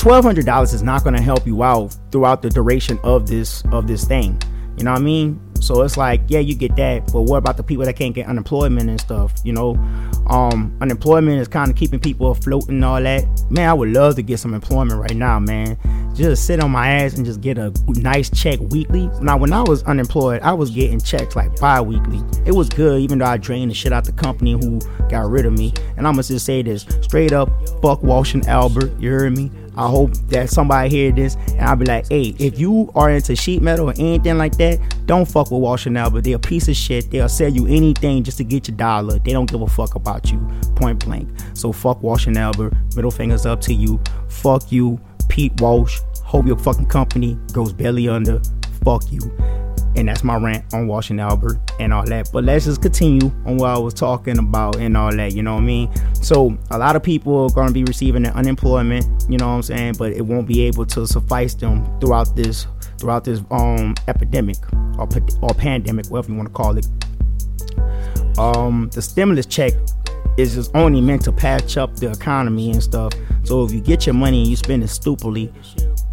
twelve 0.00 0.24
hundred 0.24 0.46
dollars 0.46 0.72
is 0.72 0.82
not 0.82 1.04
going 1.04 1.14
to 1.14 1.20
help 1.20 1.46
you 1.46 1.62
out 1.62 1.94
throughout 2.10 2.40
the 2.40 2.48
duration 2.48 2.98
of 3.04 3.26
this 3.26 3.62
of 3.70 3.86
this 3.86 4.04
thing. 4.04 4.40
You 4.78 4.84
know 4.84 4.92
what 4.92 5.00
I 5.00 5.04
mean? 5.04 5.40
So 5.60 5.82
it's 5.82 5.98
like, 5.98 6.22
yeah, 6.28 6.38
you 6.38 6.54
get 6.54 6.74
that, 6.76 7.12
but 7.12 7.22
what 7.22 7.36
about 7.36 7.58
the 7.58 7.62
people 7.62 7.84
that 7.84 7.94
can't 7.94 8.14
get 8.14 8.26
unemployment 8.26 8.88
and 8.88 8.98
stuff? 8.98 9.34
You 9.44 9.52
know, 9.52 9.74
um, 10.26 10.74
unemployment 10.80 11.38
is 11.38 11.48
kind 11.48 11.70
of 11.70 11.76
keeping 11.76 12.00
people 12.00 12.30
afloat 12.30 12.70
and 12.70 12.82
all 12.82 13.02
that. 13.02 13.26
Man, 13.50 13.68
I 13.68 13.74
would 13.74 13.90
love 13.90 14.14
to 14.16 14.22
get 14.22 14.38
some 14.38 14.54
employment 14.54 14.98
right 14.98 15.14
now, 15.14 15.38
man. 15.38 15.76
Just 16.14 16.46
sit 16.46 16.60
on 16.60 16.70
my 16.70 16.88
ass 16.88 17.14
and 17.14 17.26
just 17.26 17.42
get 17.42 17.58
a 17.58 17.74
nice 17.88 18.30
check 18.30 18.58
weekly. 18.70 19.10
Now, 19.20 19.36
when 19.36 19.52
I 19.52 19.60
was 19.62 19.82
unemployed, 19.82 20.40
I 20.40 20.54
was 20.54 20.70
getting 20.70 20.98
checks 20.98 21.36
like 21.36 21.54
bi-weekly. 21.60 22.22
It 22.46 22.52
was 22.52 22.70
good, 22.70 23.02
even 23.02 23.18
though 23.18 23.26
I 23.26 23.36
drained 23.36 23.70
the 23.70 23.74
shit 23.74 23.92
out 23.92 24.04
the 24.04 24.12
company 24.12 24.52
who 24.52 24.80
got 25.10 25.28
rid 25.28 25.44
of 25.44 25.52
me. 25.52 25.74
And 25.98 26.06
I'm 26.06 26.14
gonna 26.14 26.22
just 26.22 26.46
say 26.46 26.62
this 26.62 26.86
straight 27.02 27.32
up: 27.32 27.50
fuck 27.82 28.02
Walsh 28.02 28.32
and 28.32 28.46
Albert. 28.48 28.92
You 28.98 29.10
hear 29.10 29.28
me? 29.28 29.50
I 29.80 29.88
hope 29.88 30.12
that 30.28 30.50
somebody 30.50 30.90
hear 30.90 31.10
this 31.10 31.36
and 31.48 31.62
I'll 31.62 31.74
be 31.74 31.86
like, 31.86 32.06
hey, 32.10 32.34
if 32.38 32.58
you 32.58 32.92
are 32.94 33.10
into 33.10 33.34
sheet 33.34 33.62
metal 33.62 33.88
or 33.88 33.94
anything 33.96 34.36
like 34.36 34.58
that, 34.58 34.78
don't 35.06 35.26
fuck 35.26 35.50
with 35.50 35.62
Walsh 35.62 35.86
and 35.86 35.96
Albert. 35.96 36.24
They're 36.24 36.36
a 36.36 36.38
piece 36.38 36.68
of 36.68 36.76
shit. 36.76 37.10
They'll 37.10 37.30
sell 37.30 37.50
you 37.50 37.66
anything 37.66 38.22
just 38.22 38.36
to 38.38 38.44
get 38.44 38.68
your 38.68 38.76
dollar. 38.76 39.18
They 39.18 39.32
don't 39.32 39.50
give 39.50 39.62
a 39.62 39.66
fuck 39.66 39.94
about 39.94 40.30
you, 40.30 40.38
point 40.76 41.02
blank. 41.02 41.30
So 41.54 41.72
fuck 41.72 42.02
Walsh 42.02 42.26
and 42.26 42.36
Albert. 42.36 42.74
Middle 42.94 43.10
fingers 43.10 43.46
up 43.46 43.62
to 43.62 43.72
you. 43.72 43.98
Fuck 44.28 44.70
you, 44.70 45.00
Pete 45.30 45.58
Walsh. 45.62 45.98
Hope 46.24 46.46
your 46.46 46.58
fucking 46.58 46.86
company 46.86 47.38
goes 47.54 47.72
belly 47.72 48.06
under. 48.06 48.42
Fuck 48.84 49.10
you. 49.10 49.20
And 49.96 50.08
that's 50.08 50.22
my 50.22 50.36
rant 50.36 50.72
on 50.72 50.86
Walsh 50.86 51.10
and 51.10 51.20
Albert 51.20 51.58
and 51.80 51.92
all 51.92 52.04
that. 52.06 52.30
But 52.32 52.44
let's 52.44 52.64
just 52.64 52.80
continue 52.80 53.30
on 53.44 53.56
what 53.56 53.70
I 53.70 53.78
was 53.78 53.92
talking 53.92 54.38
about 54.38 54.76
and 54.76 54.96
all 54.96 55.14
that. 55.14 55.34
You 55.34 55.42
know 55.42 55.54
what 55.54 55.62
I 55.62 55.66
mean? 55.66 56.14
So 56.14 56.56
a 56.70 56.78
lot 56.78 56.96
of 56.96 57.02
people 57.02 57.50
are 57.56 57.66
to 57.66 57.72
be 57.72 57.84
receiving 57.84 58.22
the 58.22 58.30
unemployment. 58.30 59.06
You 59.28 59.38
know 59.38 59.48
what 59.48 59.54
I'm 59.54 59.62
saying? 59.62 59.94
But 59.98 60.12
it 60.12 60.22
won't 60.22 60.46
be 60.46 60.62
able 60.62 60.86
to 60.86 61.06
suffice 61.06 61.54
them 61.54 61.84
throughout 62.00 62.34
this 62.36 62.66
throughout 62.98 63.24
this 63.24 63.40
um 63.50 63.94
epidemic 64.08 64.56
or 64.98 65.08
or 65.42 65.54
pandemic, 65.54 66.06
whatever 66.06 66.32
you 66.32 66.36
want 66.36 66.48
to 66.48 66.54
call 66.54 66.76
it. 66.78 66.86
Um, 68.38 68.90
the 68.92 69.02
stimulus 69.02 69.46
check 69.46 69.72
is 70.36 70.54
just 70.54 70.74
only 70.74 71.00
meant 71.00 71.22
to 71.22 71.32
patch 71.32 71.76
up 71.76 71.96
the 71.96 72.10
economy 72.10 72.70
and 72.70 72.82
stuff. 72.82 73.12
So 73.44 73.64
if 73.64 73.72
you 73.72 73.80
get 73.80 74.06
your 74.06 74.14
money 74.14 74.40
and 74.40 74.48
you 74.48 74.56
spend 74.56 74.82
it 74.82 74.88
stupidly, 74.88 75.52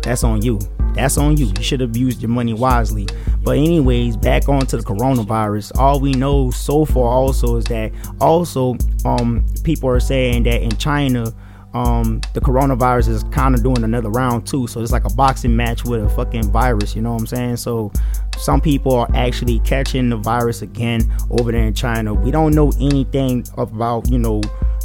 that's 0.02 0.24
on 0.24 0.42
you. 0.42 0.60
That's 0.98 1.18
on 1.18 1.38
you. 1.38 1.46
You 1.56 1.64
should 1.64 1.80
have 1.80 1.96
used 1.96 2.22
your 2.22 2.30
money 2.30 2.54
wisely. 2.54 3.08
But 3.44 3.58
anyways, 3.58 4.18
back 4.18 4.50
on 4.50 4.66
to 4.68 4.78
the 4.78 4.84
coronavirus. 4.84 5.78
All 5.78 6.00
we 6.00 6.12
know 6.12 6.52
so 6.52 6.86
far 6.86 7.06
also 7.06 7.58
is 7.58 7.66
that 7.66 7.92
also 8.20 8.76
um 9.06 9.46
people 9.64 9.90
are 9.90 10.00
saying 10.00 10.44
that 10.44 10.62
in 10.62 10.72
China 10.78 11.32
um 11.74 12.20
the 12.34 12.42
coronavirus 12.42 13.10
is 13.10 13.24
kind 13.26 13.54
of 13.54 13.62
doing 13.64 13.84
another 13.84 14.10
round 14.10 14.48
too. 14.48 14.68
So 14.68 14.82
it's 14.82 14.92
like 14.92 15.06
a 15.06 15.14
boxing 15.14 15.56
match 15.56 15.86
with 15.86 16.04
a 16.04 16.10
fucking 16.10 16.52
virus, 16.52 16.96
you 16.96 17.02
know 17.02 17.14
what 17.14 17.22
I'm 17.22 17.28
saying? 17.28 17.58
So 17.58 17.92
some 18.38 18.60
people 18.60 18.94
are 18.94 19.10
actually 19.16 19.60
catching 19.60 20.10
the 20.10 20.18
virus 20.18 20.62
again 20.62 21.02
over 21.30 21.52
there 21.52 21.66
in 21.66 21.74
China. 21.74 22.14
We 22.14 22.32
don't 22.32 22.54
know 22.54 22.72
anything 22.80 23.46
about, 23.58 24.10
you 24.10 24.20
know, 24.20 24.42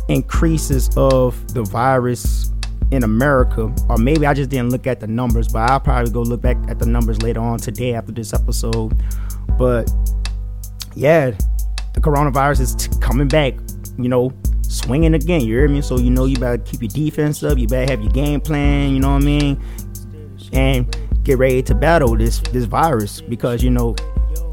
increases 0.08 0.90
of 0.96 1.54
the 1.54 1.62
virus 1.62 2.50
in 2.92 3.04
America, 3.04 3.74
or 3.88 3.96
maybe 3.96 4.26
I 4.26 4.34
just 4.34 4.50
didn't 4.50 4.70
look 4.70 4.86
at 4.86 5.00
the 5.00 5.06
numbers, 5.06 5.48
but 5.48 5.70
I'll 5.70 5.80
probably 5.80 6.12
go 6.12 6.20
look 6.20 6.42
back 6.42 6.58
at 6.68 6.78
the 6.78 6.84
numbers 6.84 7.22
later 7.22 7.40
on 7.40 7.58
today 7.58 7.94
after 7.94 8.12
this 8.12 8.34
episode. 8.34 8.92
But 9.58 9.90
yeah, 10.94 11.30
the 11.94 12.00
coronavirus 12.00 12.60
is 12.60 12.74
t- 12.74 12.90
coming 13.00 13.28
back, 13.28 13.54
you 13.98 14.10
know, 14.10 14.30
swinging 14.60 15.14
again. 15.14 15.40
You 15.40 15.54
hear 15.56 15.68
me? 15.68 15.80
So 15.80 15.98
you 15.98 16.10
know 16.10 16.26
you 16.26 16.36
better 16.36 16.58
keep 16.58 16.82
your 16.82 16.90
defense 16.90 17.42
up. 17.42 17.56
You 17.56 17.66
better 17.66 17.90
have 17.90 18.02
your 18.02 18.12
game 18.12 18.42
plan. 18.42 18.92
You 18.92 19.00
know 19.00 19.14
what 19.14 19.22
I 19.22 19.24
mean? 19.24 19.62
And 20.52 20.94
get 21.24 21.38
ready 21.38 21.62
to 21.62 21.74
battle 21.74 22.14
this 22.14 22.40
this 22.52 22.64
virus 22.64 23.22
because 23.22 23.62
you 23.62 23.70
know 23.70 23.96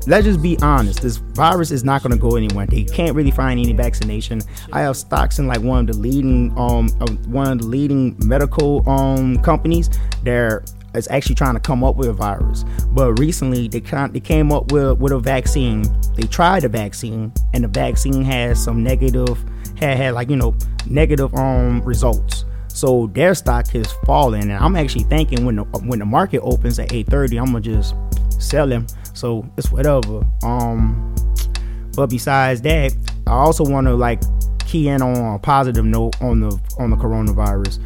let's 0.07 0.25
just 0.25 0.41
be 0.41 0.57
honest. 0.61 1.01
This 1.01 1.17
virus 1.17 1.71
is 1.71 1.83
not 1.83 2.03
going 2.03 2.11
to 2.13 2.17
go 2.17 2.35
anywhere. 2.35 2.65
They 2.65 2.83
can't 2.83 3.15
really 3.15 3.31
find 3.31 3.59
any 3.59 3.73
vaccination. 3.73 4.41
I 4.71 4.81
have 4.81 4.97
stocks 4.97 5.39
in 5.39 5.47
like 5.47 5.61
one 5.61 5.81
of 5.81 5.95
the 5.95 6.01
leading 6.01 6.57
um 6.57 6.89
uh, 7.01 7.11
one 7.27 7.51
of 7.51 7.59
the 7.59 7.67
leading 7.67 8.15
medical 8.25 8.87
um 8.89 9.41
companies. 9.41 9.89
They're 10.23 10.63
is 10.95 11.07
actually 11.09 11.35
trying 11.35 11.53
to 11.53 11.59
come 11.59 11.83
up 11.83 11.95
with 11.95 12.09
a 12.09 12.13
virus. 12.13 12.65
But 12.91 13.19
recently 13.19 13.67
they 13.67 13.81
kind 13.81 14.13
they 14.13 14.19
came 14.19 14.51
up 14.51 14.71
with 14.71 14.99
with 14.99 15.13
a 15.13 15.19
vaccine. 15.19 15.83
They 16.15 16.23
tried 16.23 16.63
a 16.63 16.69
vaccine 16.69 17.31
and 17.53 17.63
the 17.63 17.67
vaccine 17.67 18.23
has 18.23 18.63
some 18.63 18.83
negative 18.83 19.43
had 19.77 19.97
had 19.97 20.13
like 20.13 20.29
you 20.29 20.35
know 20.35 20.55
negative 20.87 21.33
um 21.35 21.81
results. 21.81 22.45
So 22.67 23.07
their 23.13 23.33
stock 23.33 23.67
has 23.69 23.91
fallen, 24.05 24.51
and 24.51 24.63
I'm 24.63 24.75
actually 24.75 25.03
thinking 25.05 25.45
when 25.45 25.57
the 25.57 25.63
when 25.63 25.99
the 25.99 26.05
market 26.05 26.39
opens 26.41 26.79
at 26.79 26.89
8:30, 26.89 27.39
I'm 27.39 27.45
gonna 27.47 27.61
just 27.61 27.95
sell 28.39 28.67
them. 28.67 28.87
So 29.19 29.45
it's 29.57 29.69
whatever. 29.69 30.25
Um, 30.43 31.13
but 31.93 32.09
besides 32.09 32.61
that, 32.61 32.95
I 33.27 33.31
also 33.31 33.65
want 33.65 33.85
to 33.87 33.93
like 33.93 34.21
key 34.65 34.87
in 34.87 35.01
on 35.01 35.35
a 35.35 35.39
positive 35.39 35.83
note 35.83 36.19
on 36.21 36.39
the 36.39 36.57
on 36.77 36.89
the 36.89 36.95
coronavirus. 36.95 37.79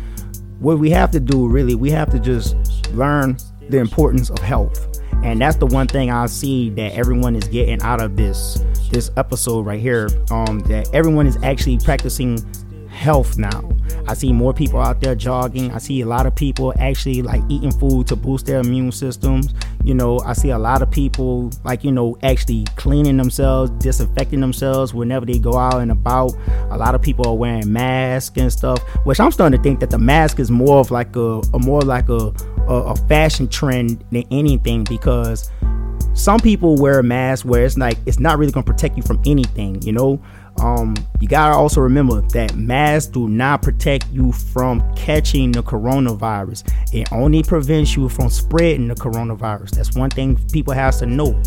What 0.60 0.78
we 0.78 0.92
have 0.92 1.10
to 1.10 1.20
do 1.20 1.48
really, 1.48 1.74
we 1.74 1.90
have 1.90 2.12
to 2.12 2.20
just 2.20 2.56
learn 2.92 3.38
the 3.68 3.80
importance 3.80 4.30
of 4.30 4.38
health. 4.38 5.02
And 5.24 5.42
that's 5.42 5.56
the 5.56 5.66
one 5.66 5.88
thing 5.88 6.12
I 6.12 6.28
see 6.28 6.70
that 6.72 6.92
everyone 6.94 7.36
is 7.36 7.46
getting 7.46 7.82
out 7.82 8.00
of 8.00 8.16
this 8.16 8.64
this 8.92 9.10
episode 9.18 9.66
right 9.66 9.82
here. 9.82 10.10
Um, 10.30 10.60
that 10.68 10.88
everyone 10.94 11.26
is 11.26 11.38
actually 11.42 11.80
practicing 11.80 12.38
health 12.90 13.40
now. 13.40 13.74
I 14.08 14.14
see 14.14 14.32
more 14.32 14.54
people 14.54 14.80
out 14.80 15.02
there 15.02 15.16
jogging. 15.16 15.72
I 15.72 15.80
see 15.80 16.02
a 16.02 16.06
lot 16.06 16.26
of 16.26 16.36
people 16.36 16.74
actually 16.78 17.22
like 17.22 17.42
eating 17.50 17.72
food 17.72 18.08
to 18.08 18.16
boost 18.16 18.46
their 18.46 18.60
immune 18.60 18.92
systems. 18.92 19.54
You 19.84 19.94
know, 19.94 20.20
I 20.20 20.34
see 20.34 20.50
a 20.50 20.58
lot 20.58 20.82
of 20.82 20.90
people 20.90 21.52
like, 21.64 21.84
you 21.84 21.92
know, 21.92 22.18
actually 22.24 22.66
cleaning 22.76 23.18
themselves, 23.18 23.72
disinfecting 23.72 24.40
themselves 24.40 24.94
whenever 24.94 25.26
they 25.26 25.40
go 25.40 25.58
out 25.58 25.82
and 25.82 25.92
about. 25.92 26.34
A 26.70 26.78
lot 26.78 26.96
of 26.96 27.02
people 27.02 27.28
are 27.28 27.36
wearing 27.36 27.72
masks 27.72 28.38
and 28.38 28.52
stuff, 28.52 28.82
which 29.06 29.20
I'm 29.20 29.32
starting 29.32 29.58
to 29.58 29.64
think 29.64 29.80
that 29.82 29.90
the 29.90 29.98
mask 30.00 30.40
is 30.40 30.50
more 30.50 30.80
of 30.80 30.92
like 30.92 31.16
a, 31.16 31.42
a 31.54 31.60
more 31.60 31.82
like 31.82 32.10
a, 32.10 32.34
a, 32.68 32.74
a 32.74 32.96
fashion 33.08 33.48
trend 33.48 34.04
than 34.12 34.24
anything 34.32 34.86
because 34.86 35.50
some 36.14 36.40
people 36.40 36.78
wear 36.78 37.00
a 37.00 37.04
mask 37.04 37.44
where 37.44 37.66
it's 37.66 37.78
like 37.78 37.98
it's 38.06 38.20
not 38.20 38.38
really 38.38 38.52
going 38.52 38.64
to 38.64 38.72
protect 38.72 38.96
you 38.96 39.04
from 39.04 39.22
anything, 39.26 39.82
you 39.82 39.92
know 39.92 40.22
um, 40.60 40.96
you 41.20 41.28
gotta 41.28 41.56
also 41.56 41.82
remember 41.82 42.22
that 42.22 42.56
masks 42.56 43.12
do 43.12 43.28
not 43.28 43.62
protect 43.62 44.08
you 44.12 44.32
from 44.32 44.82
catching 44.96 45.52
the 45.52 45.64
coronavirus. 45.64 46.72
It 46.94 47.12
only 47.12 47.44
prevents 47.44 47.96
you 47.96 48.08
from 48.10 48.30
spreading 48.30 48.88
the 48.88 48.96
coronavirus. 48.96 49.72
That's 49.72 49.96
one 49.96 50.10
thing 50.10 50.38
people 50.52 50.74
have 50.74 50.98
to 51.00 51.06
know. 51.06 51.42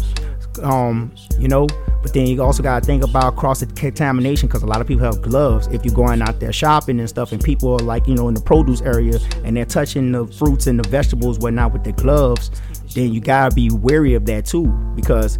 Um, 0.62 1.14
you 1.38 1.48
know, 1.48 1.66
but 2.02 2.14
then 2.14 2.26
you 2.26 2.42
also 2.42 2.62
gotta 2.62 2.84
think 2.84 3.04
about 3.04 3.36
cross 3.36 3.64
contamination 3.64 4.48
because 4.48 4.62
a 4.62 4.66
lot 4.66 4.80
of 4.80 4.86
people 4.86 5.04
have 5.04 5.22
gloves. 5.22 5.66
If 5.68 5.84
you're 5.84 5.94
going 5.94 6.22
out 6.22 6.40
there 6.40 6.52
shopping 6.52 6.98
and 6.98 7.08
stuff, 7.08 7.32
and 7.32 7.42
people 7.42 7.72
are 7.72 7.84
like, 7.84 8.06
you 8.06 8.14
know, 8.14 8.28
in 8.28 8.34
the 8.34 8.40
produce 8.40 8.80
area 8.80 9.18
and 9.44 9.56
they're 9.56 9.64
touching 9.64 10.12
the 10.12 10.26
fruits 10.26 10.66
and 10.66 10.78
the 10.78 10.88
vegetables, 10.88 11.38
whatnot, 11.38 11.72
with 11.72 11.84
their 11.84 11.92
gloves, 11.92 12.50
then 12.94 13.12
you 13.12 13.20
gotta 13.20 13.54
be 13.54 13.70
wary 13.70 14.14
of 14.14 14.24
that 14.26 14.46
too 14.46 14.66
because 14.94 15.38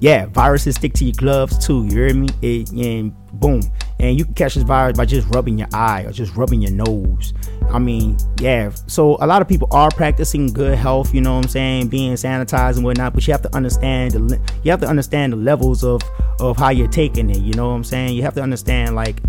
yeah, 0.00 0.26
viruses 0.26 0.76
stick 0.76 0.92
to 0.94 1.04
your 1.04 1.14
gloves 1.16 1.64
too. 1.64 1.84
You 1.84 1.90
hear 1.90 2.14
me? 2.14 2.28
It, 2.40 2.70
and 2.70 3.12
boom, 3.32 3.60
and 3.98 4.16
you 4.18 4.24
can 4.24 4.34
catch 4.34 4.54
this 4.54 4.62
virus 4.62 4.96
by 4.96 5.04
just 5.04 5.26
rubbing 5.34 5.58
your 5.58 5.68
eye 5.72 6.02
or 6.02 6.12
just 6.12 6.36
rubbing 6.36 6.62
your 6.62 6.70
nose. 6.70 7.34
I 7.70 7.78
mean, 7.78 8.16
yeah. 8.40 8.70
So 8.86 9.16
a 9.20 9.26
lot 9.26 9.42
of 9.42 9.48
people 9.48 9.68
are 9.72 9.90
practicing 9.90 10.46
good 10.46 10.78
health. 10.78 11.12
You 11.12 11.20
know 11.20 11.34
what 11.34 11.44
I'm 11.44 11.50
saying? 11.50 11.88
Being 11.88 12.14
sanitized 12.14 12.76
and 12.76 12.84
whatnot. 12.84 13.12
But 13.12 13.26
you 13.26 13.32
have 13.32 13.42
to 13.42 13.54
understand 13.54 14.12
the 14.12 14.40
you 14.62 14.70
have 14.70 14.80
to 14.80 14.86
understand 14.86 15.32
the 15.32 15.36
levels 15.36 15.82
of 15.82 16.00
of 16.40 16.56
how 16.56 16.70
you're 16.70 16.88
taking 16.88 17.28
it. 17.30 17.38
You 17.38 17.54
know 17.54 17.68
what 17.68 17.74
I'm 17.74 17.84
saying? 17.84 18.14
You 18.14 18.22
have 18.22 18.34
to 18.34 18.42
understand 18.42 18.94
like 18.94 19.20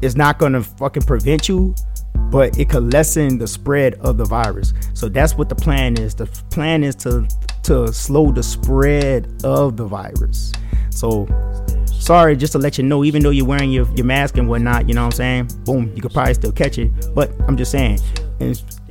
it's 0.00 0.14
not 0.14 0.38
gonna 0.38 0.62
fucking 0.62 1.02
prevent 1.02 1.48
you 1.48 1.74
but 2.30 2.58
it 2.58 2.68
could 2.68 2.92
lessen 2.92 3.38
the 3.38 3.46
spread 3.46 3.94
of 3.94 4.18
the 4.18 4.24
virus. 4.24 4.74
So 4.94 5.08
that's 5.08 5.34
what 5.36 5.48
the 5.48 5.54
plan 5.54 5.98
is. 5.98 6.14
The 6.14 6.26
plan 6.50 6.84
is 6.84 6.94
to 6.96 7.26
to 7.64 7.92
slow 7.92 8.32
the 8.32 8.42
spread 8.42 9.42
of 9.44 9.76
the 9.76 9.84
virus. 9.84 10.52
So 10.90 11.26
sorry, 11.86 12.36
just 12.36 12.52
to 12.52 12.58
let 12.58 12.78
you 12.78 12.84
know, 12.84 13.04
even 13.04 13.22
though 13.22 13.30
you're 13.30 13.46
wearing 13.46 13.70
your, 13.70 13.86
your 13.94 14.06
mask 14.06 14.38
and 14.38 14.48
whatnot, 14.48 14.88
you 14.88 14.94
know 14.94 15.02
what 15.02 15.14
I'm 15.20 15.46
saying? 15.46 15.50
Boom, 15.64 15.92
you 15.94 16.00
could 16.00 16.12
probably 16.12 16.34
still 16.34 16.52
catch 16.52 16.78
it. 16.78 16.90
But 17.14 17.30
I'm 17.46 17.56
just 17.56 17.70
saying, 17.70 17.98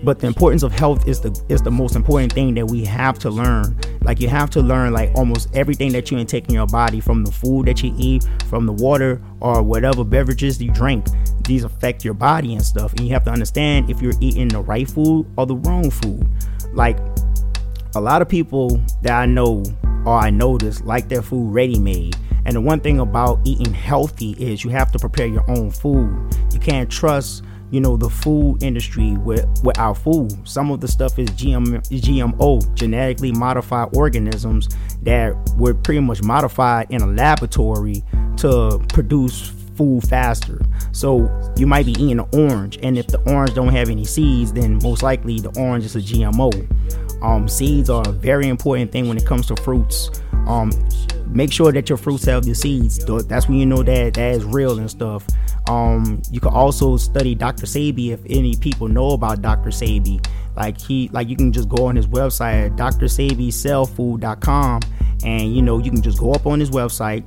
but 0.03 0.19
the 0.19 0.27
importance 0.27 0.63
of 0.63 0.71
health 0.71 1.07
is 1.07 1.21
the 1.21 1.41
is 1.49 1.61
the 1.61 1.71
most 1.71 1.95
important 1.95 2.33
thing 2.33 2.53
that 2.55 2.65
we 2.65 2.83
have 2.85 3.17
to 3.19 3.29
learn. 3.29 3.77
Like 4.01 4.19
you 4.19 4.27
have 4.27 4.49
to 4.51 4.61
learn 4.61 4.93
like 4.93 5.11
almost 5.15 5.49
everything 5.55 5.91
that 5.93 6.11
you 6.11 6.17
intake 6.17 6.47
in 6.47 6.53
your 6.53 6.67
body, 6.67 6.99
from 6.99 7.23
the 7.23 7.31
food 7.31 7.67
that 7.67 7.81
you 7.83 7.93
eat, 7.97 8.27
from 8.49 8.65
the 8.65 8.73
water 8.73 9.21
or 9.39 9.63
whatever 9.63 10.03
beverages 10.03 10.61
you 10.61 10.71
drink. 10.71 11.07
These 11.45 11.63
affect 11.63 12.03
your 12.03 12.13
body 12.13 12.53
and 12.53 12.63
stuff, 12.63 12.91
and 12.93 13.01
you 13.01 13.13
have 13.13 13.23
to 13.23 13.31
understand 13.31 13.89
if 13.89 14.01
you're 14.01 14.13
eating 14.19 14.49
the 14.49 14.61
right 14.61 14.89
food 14.89 15.25
or 15.37 15.45
the 15.45 15.55
wrong 15.55 15.89
food. 15.89 16.27
Like 16.73 16.99
a 17.95 18.01
lot 18.01 18.21
of 18.21 18.29
people 18.29 18.81
that 19.01 19.19
I 19.19 19.25
know 19.25 19.63
or 20.05 20.17
I 20.17 20.29
notice 20.29 20.81
like 20.81 21.09
their 21.09 21.21
food 21.21 21.53
ready 21.53 21.79
made. 21.79 22.15
And 22.45 22.55
the 22.55 22.61
one 22.61 22.79
thing 22.79 22.99
about 22.99 23.41
eating 23.43 23.73
healthy 23.73 24.31
is 24.39 24.63
you 24.63 24.69
have 24.69 24.91
to 24.93 24.99
prepare 24.99 25.27
your 25.27 25.49
own 25.49 25.69
food. 25.69 26.33
You 26.53 26.59
can't 26.59 26.89
trust, 26.89 27.43
you 27.71 27.79
know, 27.79 27.97
the 27.97 28.09
food 28.09 28.63
industry 28.63 29.13
with, 29.17 29.45
with 29.63 29.77
our 29.77 29.93
food. 29.93 30.47
Some 30.47 30.71
of 30.71 30.79
the 30.79 30.87
stuff 30.87 31.19
is 31.19 31.29
GM, 31.31 31.79
GMO, 31.89 32.73
genetically 32.75 33.31
modified 33.31 33.95
organisms 33.95 34.69
that 35.03 35.35
were 35.57 35.73
pretty 35.73 35.99
much 35.99 36.21
modified 36.21 36.87
in 36.89 37.01
a 37.01 37.07
laboratory 37.07 38.03
to 38.37 38.83
produce 38.89 39.49
food 39.77 40.07
faster. 40.07 40.59
So 40.91 41.29
you 41.57 41.67
might 41.67 41.85
be 41.85 41.91
eating 41.91 42.19
an 42.19 42.25
orange, 42.33 42.79
and 42.81 42.97
if 42.97 43.07
the 43.07 43.19
orange 43.31 43.53
don't 43.53 43.69
have 43.69 43.89
any 43.89 44.05
seeds, 44.05 44.51
then 44.51 44.79
most 44.81 45.03
likely 45.03 45.39
the 45.39 45.49
orange 45.59 45.85
is 45.85 45.95
a 45.95 46.01
GMO. 46.01 47.23
Um, 47.23 47.47
seeds 47.47 47.89
are 47.89 48.07
a 48.07 48.11
very 48.11 48.47
important 48.47 48.91
thing 48.91 49.07
when 49.07 49.17
it 49.17 49.25
comes 49.25 49.47
to 49.47 49.55
fruits. 49.57 50.09
Um, 50.47 50.71
make 51.29 51.51
sure 51.51 51.71
that 51.71 51.89
your 51.89 51.97
fruits 51.97 52.25
have 52.25 52.45
the 52.45 52.53
seeds. 52.53 53.03
That's 53.27 53.47
when 53.47 53.57
you 53.57 53.65
know 53.65 53.81
that 53.83 54.13
that 54.15 54.35
is 54.35 54.45
real 54.45 54.79
and 54.79 54.89
stuff. 54.89 55.25
Um, 55.67 56.21
you 56.31 56.39
can 56.39 56.53
also 56.53 56.97
study 56.97 57.35
Dr. 57.35 57.65
Sebi 57.65 58.11
if 58.11 58.21
any 58.29 58.55
people 58.55 58.87
know 58.87 59.11
about 59.11 59.41
Dr. 59.41 59.69
Sebi. 59.69 60.25
Like 60.55 60.79
he, 60.79 61.09
like 61.11 61.29
you 61.29 61.35
can 61.35 61.51
just 61.51 61.69
go 61.69 61.87
on 61.87 61.95
his 61.95 62.07
website, 62.07 62.75
drsebicellfood.com, 62.77 64.81
and 65.23 65.55
you 65.55 65.61
know 65.61 65.77
you 65.77 65.91
can 65.91 66.01
just 66.01 66.19
go 66.19 66.31
up 66.31 66.47
on 66.47 66.59
his 66.59 66.71
website 66.71 67.23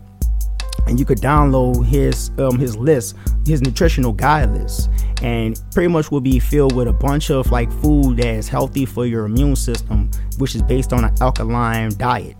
and 0.86 0.98
you 0.98 1.04
could 1.04 1.18
download 1.18 1.86
his 1.86 2.30
um, 2.38 2.58
his 2.58 2.76
list, 2.76 3.16
his 3.46 3.62
nutritional 3.62 4.12
guide 4.12 4.50
list, 4.50 4.90
and 5.22 5.60
pretty 5.72 5.88
much 5.88 6.10
will 6.10 6.20
be 6.20 6.38
filled 6.38 6.74
with 6.74 6.88
a 6.88 6.92
bunch 6.92 7.30
of 7.30 7.50
like 7.50 7.70
food 7.72 8.16
that 8.16 8.26
is 8.26 8.48
healthy 8.48 8.84
for 8.84 9.06
your 9.06 9.26
immune 9.26 9.56
system, 9.56 10.10
which 10.38 10.54
is 10.54 10.62
based 10.62 10.92
on 10.92 11.04
an 11.04 11.14
alkaline 11.20 11.90
diet. 11.96 12.36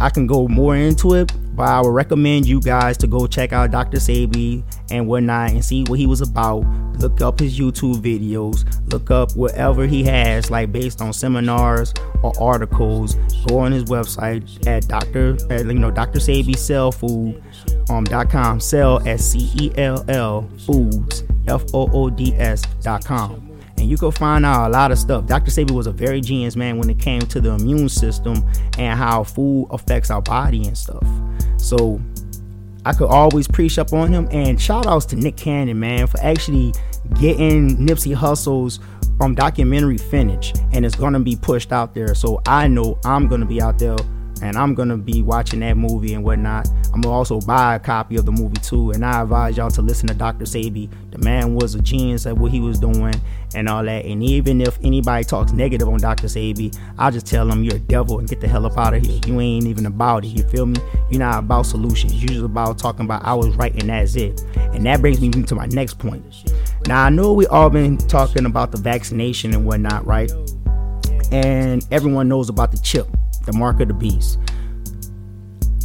I 0.00 0.10
can 0.10 0.26
go 0.26 0.46
more 0.46 0.76
into 0.76 1.14
it, 1.14 1.32
but 1.56 1.64
I 1.64 1.80
would 1.80 1.90
recommend 1.90 2.46
you 2.46 2.60
guys 2.60 2.96
to 2.98 3.06
go 3.06 3.26
check 3.26 3.52
out 3.52 3.72
Dr. 3.72 3.98
Sebi 3.98 4.62
and 4.90 5.08
whatnot 5.08 5.50
and 5.50 5.64
see 5.64 5.84
what 5.84 5.98
he 5.98 6.06
was 6.06 6.20
about. 6.20 6.60
Look 6.98 7.20
up 7.20 7.40
his 7.40 7.58
YouTube 7.58 7.96
videos, 7.96 8.64
look 8.92 9.10
up 9.10 9.36
whatever 9.36 9.86
he 9.86 10.04
has, 10.04 10.50
like 10.50 10.70
based 10.70 11.00
on 11.00 11.12
seminars 11.12 11.92
or 12.22 12.32
articles. 12.40 13.14
Go 13.46 13.58
on 13.58 13.72
his 13.72 13.84
website 13.84 14.66
at 14.66 14.86
Dr. 14.86 15.36
At, 15.50 15.66
you 15.66 15.74
know 15.74 15.90
Dr. 15.90 16.18
Sebi 16.18 16.56
Cell 16.56 16.92
Food 16.92 17.42
um, 17.90 18.04
dot 18.04 18.30
com. 18.30 18.60
Cell 18.60 19.06
S 19.06 19.24
C 19.24 19.50
E 19.54 19.72
L 19.76 20.04
L 20.08 20.48
Foods 20.66 21.24
F 21.46 21.64
O 21.74 21.88
O 21.92 22.10
D 22.10 22.34
S 22.36 22.62
dot 22.82 23.04
com 23.04 23.47
and 23.78 23.88
you 23.88 23.96
can 23.96 24.10
find 24.10 24.44
out 24.44 24.68
a 24.68 24.70
lot 24.70 24.90
of 24.90 24.98
stuff. 24.98 25.26
Dr. 25.26 25.50
Sebi 25.50 25.70
was 25.70 25.86
a 25.86 25.92
very 25.92 26.20
genius 26.20 26.56
man 26.56 26.78
when 26.78 26.90
it 26.90 26.98
came 26.98 27.20
to 27.20 27.40
the 27.40 27.50
immune 27.50 27.88
system 27.88 28.44
and 28.78 28.98
how 28.98 29.24
food 29.24 29.68
affects 29.70 30.10
our 30.10 30.22
body 30.22 30.66
and 30.66 30.76
stuff. 30.76 31.06
So 31.56 32.00
I 32.84 32.92
could 32.92 33.08
always 33.08 33.46
preach 33.46 33.78
up 33.78 33.92
on 33.92 34.12
him. 34.12 34.28
And 34.30 34.60
shout 34.60 34.86
outs 34.86 35.06
to 35.06 35.16
Nick 35.16 35.36
Cannon, 35.36 35.78
man, 35.78 36.06
for 36.06 36.20
actually 36.20 36.72
getting 37.20 37.76
Nipsey 37.76 38.14
Hussle's 38.14 38.80
um, 39.20 39.34
documentary 39.34 39.98
finished 39.98 40.58
and 40.72 40.86
it's 40.86 40.94
gonna 40.94 41.20
be 41.20 41.36
pushed 41.36 41.72
out 41.72 41.94
there. 41.94 42.14
So 42.14 42.40
I 42.46 42.68
know 42.68 42.98
I'm 43.04 43.28
gonna 43.28 43.46
be 43.46 43.60
out 43.60 43.78
there 43.78 43.96
and 44.42 44.56
I'm 44.56 44.74
gonna 44.74 44.96
be 44.96 45.22
watching 45.22 45.60
that 45.60 45.76
movie 45.76 46.14
and 46.14 46.24
whatnot. 46.24 46.68
I'm 46.92 47.00
gonna 47.00 47.14
also 47.14 47.40
buy 47.40 47.74
a 47.74 47.78
copy 47.78 48.16
of 48.16 48.26
the 48.26 48.32
movie 48.32 48.60
too, 48.60 48.90
and 48.92 49.04
I 49.04 49.22
advise 49.22 49.56
y'all 49.56 49.70
to 49.70 49.82
listen 49.82 50.08
to 50.08 50.14
Dr. 50.14 50.44
Sebi. 50.44 50.88
The 51.10 51.18
man 51.18 51.54
was 51.54 51.74
a 51.74 51.80
genius 51.80 52.26
at 52.26 52.36
what 52.36 52.52
he 52.52 52.60
was 52.60 52.78
doing 52.78 53.14
and 53.54 53.68
all 53.68 53.84
that. 53.84 54.04
And 54.04 54.22
even 54.22 54.60
if 54.60 54.78
anybody 54.82 55.24
talks 55.24 55.52
negative 55.52 55.88
on 55.88 55.98
Dr. 55.98 56.26
Sebi, 56.26 56.76
I'll 56.98 57.10
just 57.10 57.26
tell 57.26 57.46
them 57.46 57.64
you're 57.64 57.76
a 57.76 57.80
devil 57.80 58.18
and 58.18 58.28
get 58.28 58.40
the 58.40 58.48
hell 58.48 58.66
up 58.66 58.76
out 58.78 58.94
of 58.94 59.04
here. 59.04 59.20
You 59.26 59.40
ain't 59.40 59.66
even 59.66 59.86
about 59.86 60.24
it. 60.24 60.28
You 60.28 60.44
feel 60.44 60.66
me? 60.66 60.80
You're 61.10 61.20
not 61.20 61.40
about 61.40 61.66
solutions. 61.66 62.14
You're 62.14 62.28
just 62.28 62.44
about 62.44 62.78
talking 62.78 63.04
about 63.04 63.24
I 63.24 63.34
was 63.34 63.54
right 63.56 63.72
and 63.74 63.88
that's 63.88 64.16
it. 64.16 64.42
And 64.56 64.84
that 64.86 65.00
brings 65.00 65.20
me 65.20 65.30
to 65.30 65.54
my 65.54 65.66
next 65.66 65.98
point. 65.98 66.24
Now 66.86 67.04
I 67.04 67.10
know 67.10 67.32
we 67.32 67.46
all 67.46 67.70
been 67.70 67.96
talking 67.96 68.46
about 68.46 68.72
the 68.72 68.78
vaccination 68.78 69.54
and 69.54 69.66
whatnot, 69.66 70.06
right? 70.06 70.30
And 71.32 71.86
everyone 71.90 72.28
knows 72.28 72.48
about 72.48 72.70
the 72.72 72.78
chip 72.78 73.08
the 73.50 73.58
mark 73.58 73.80
of 73.80 73.88
the 73.88 73.94
beast. 73.94 74.38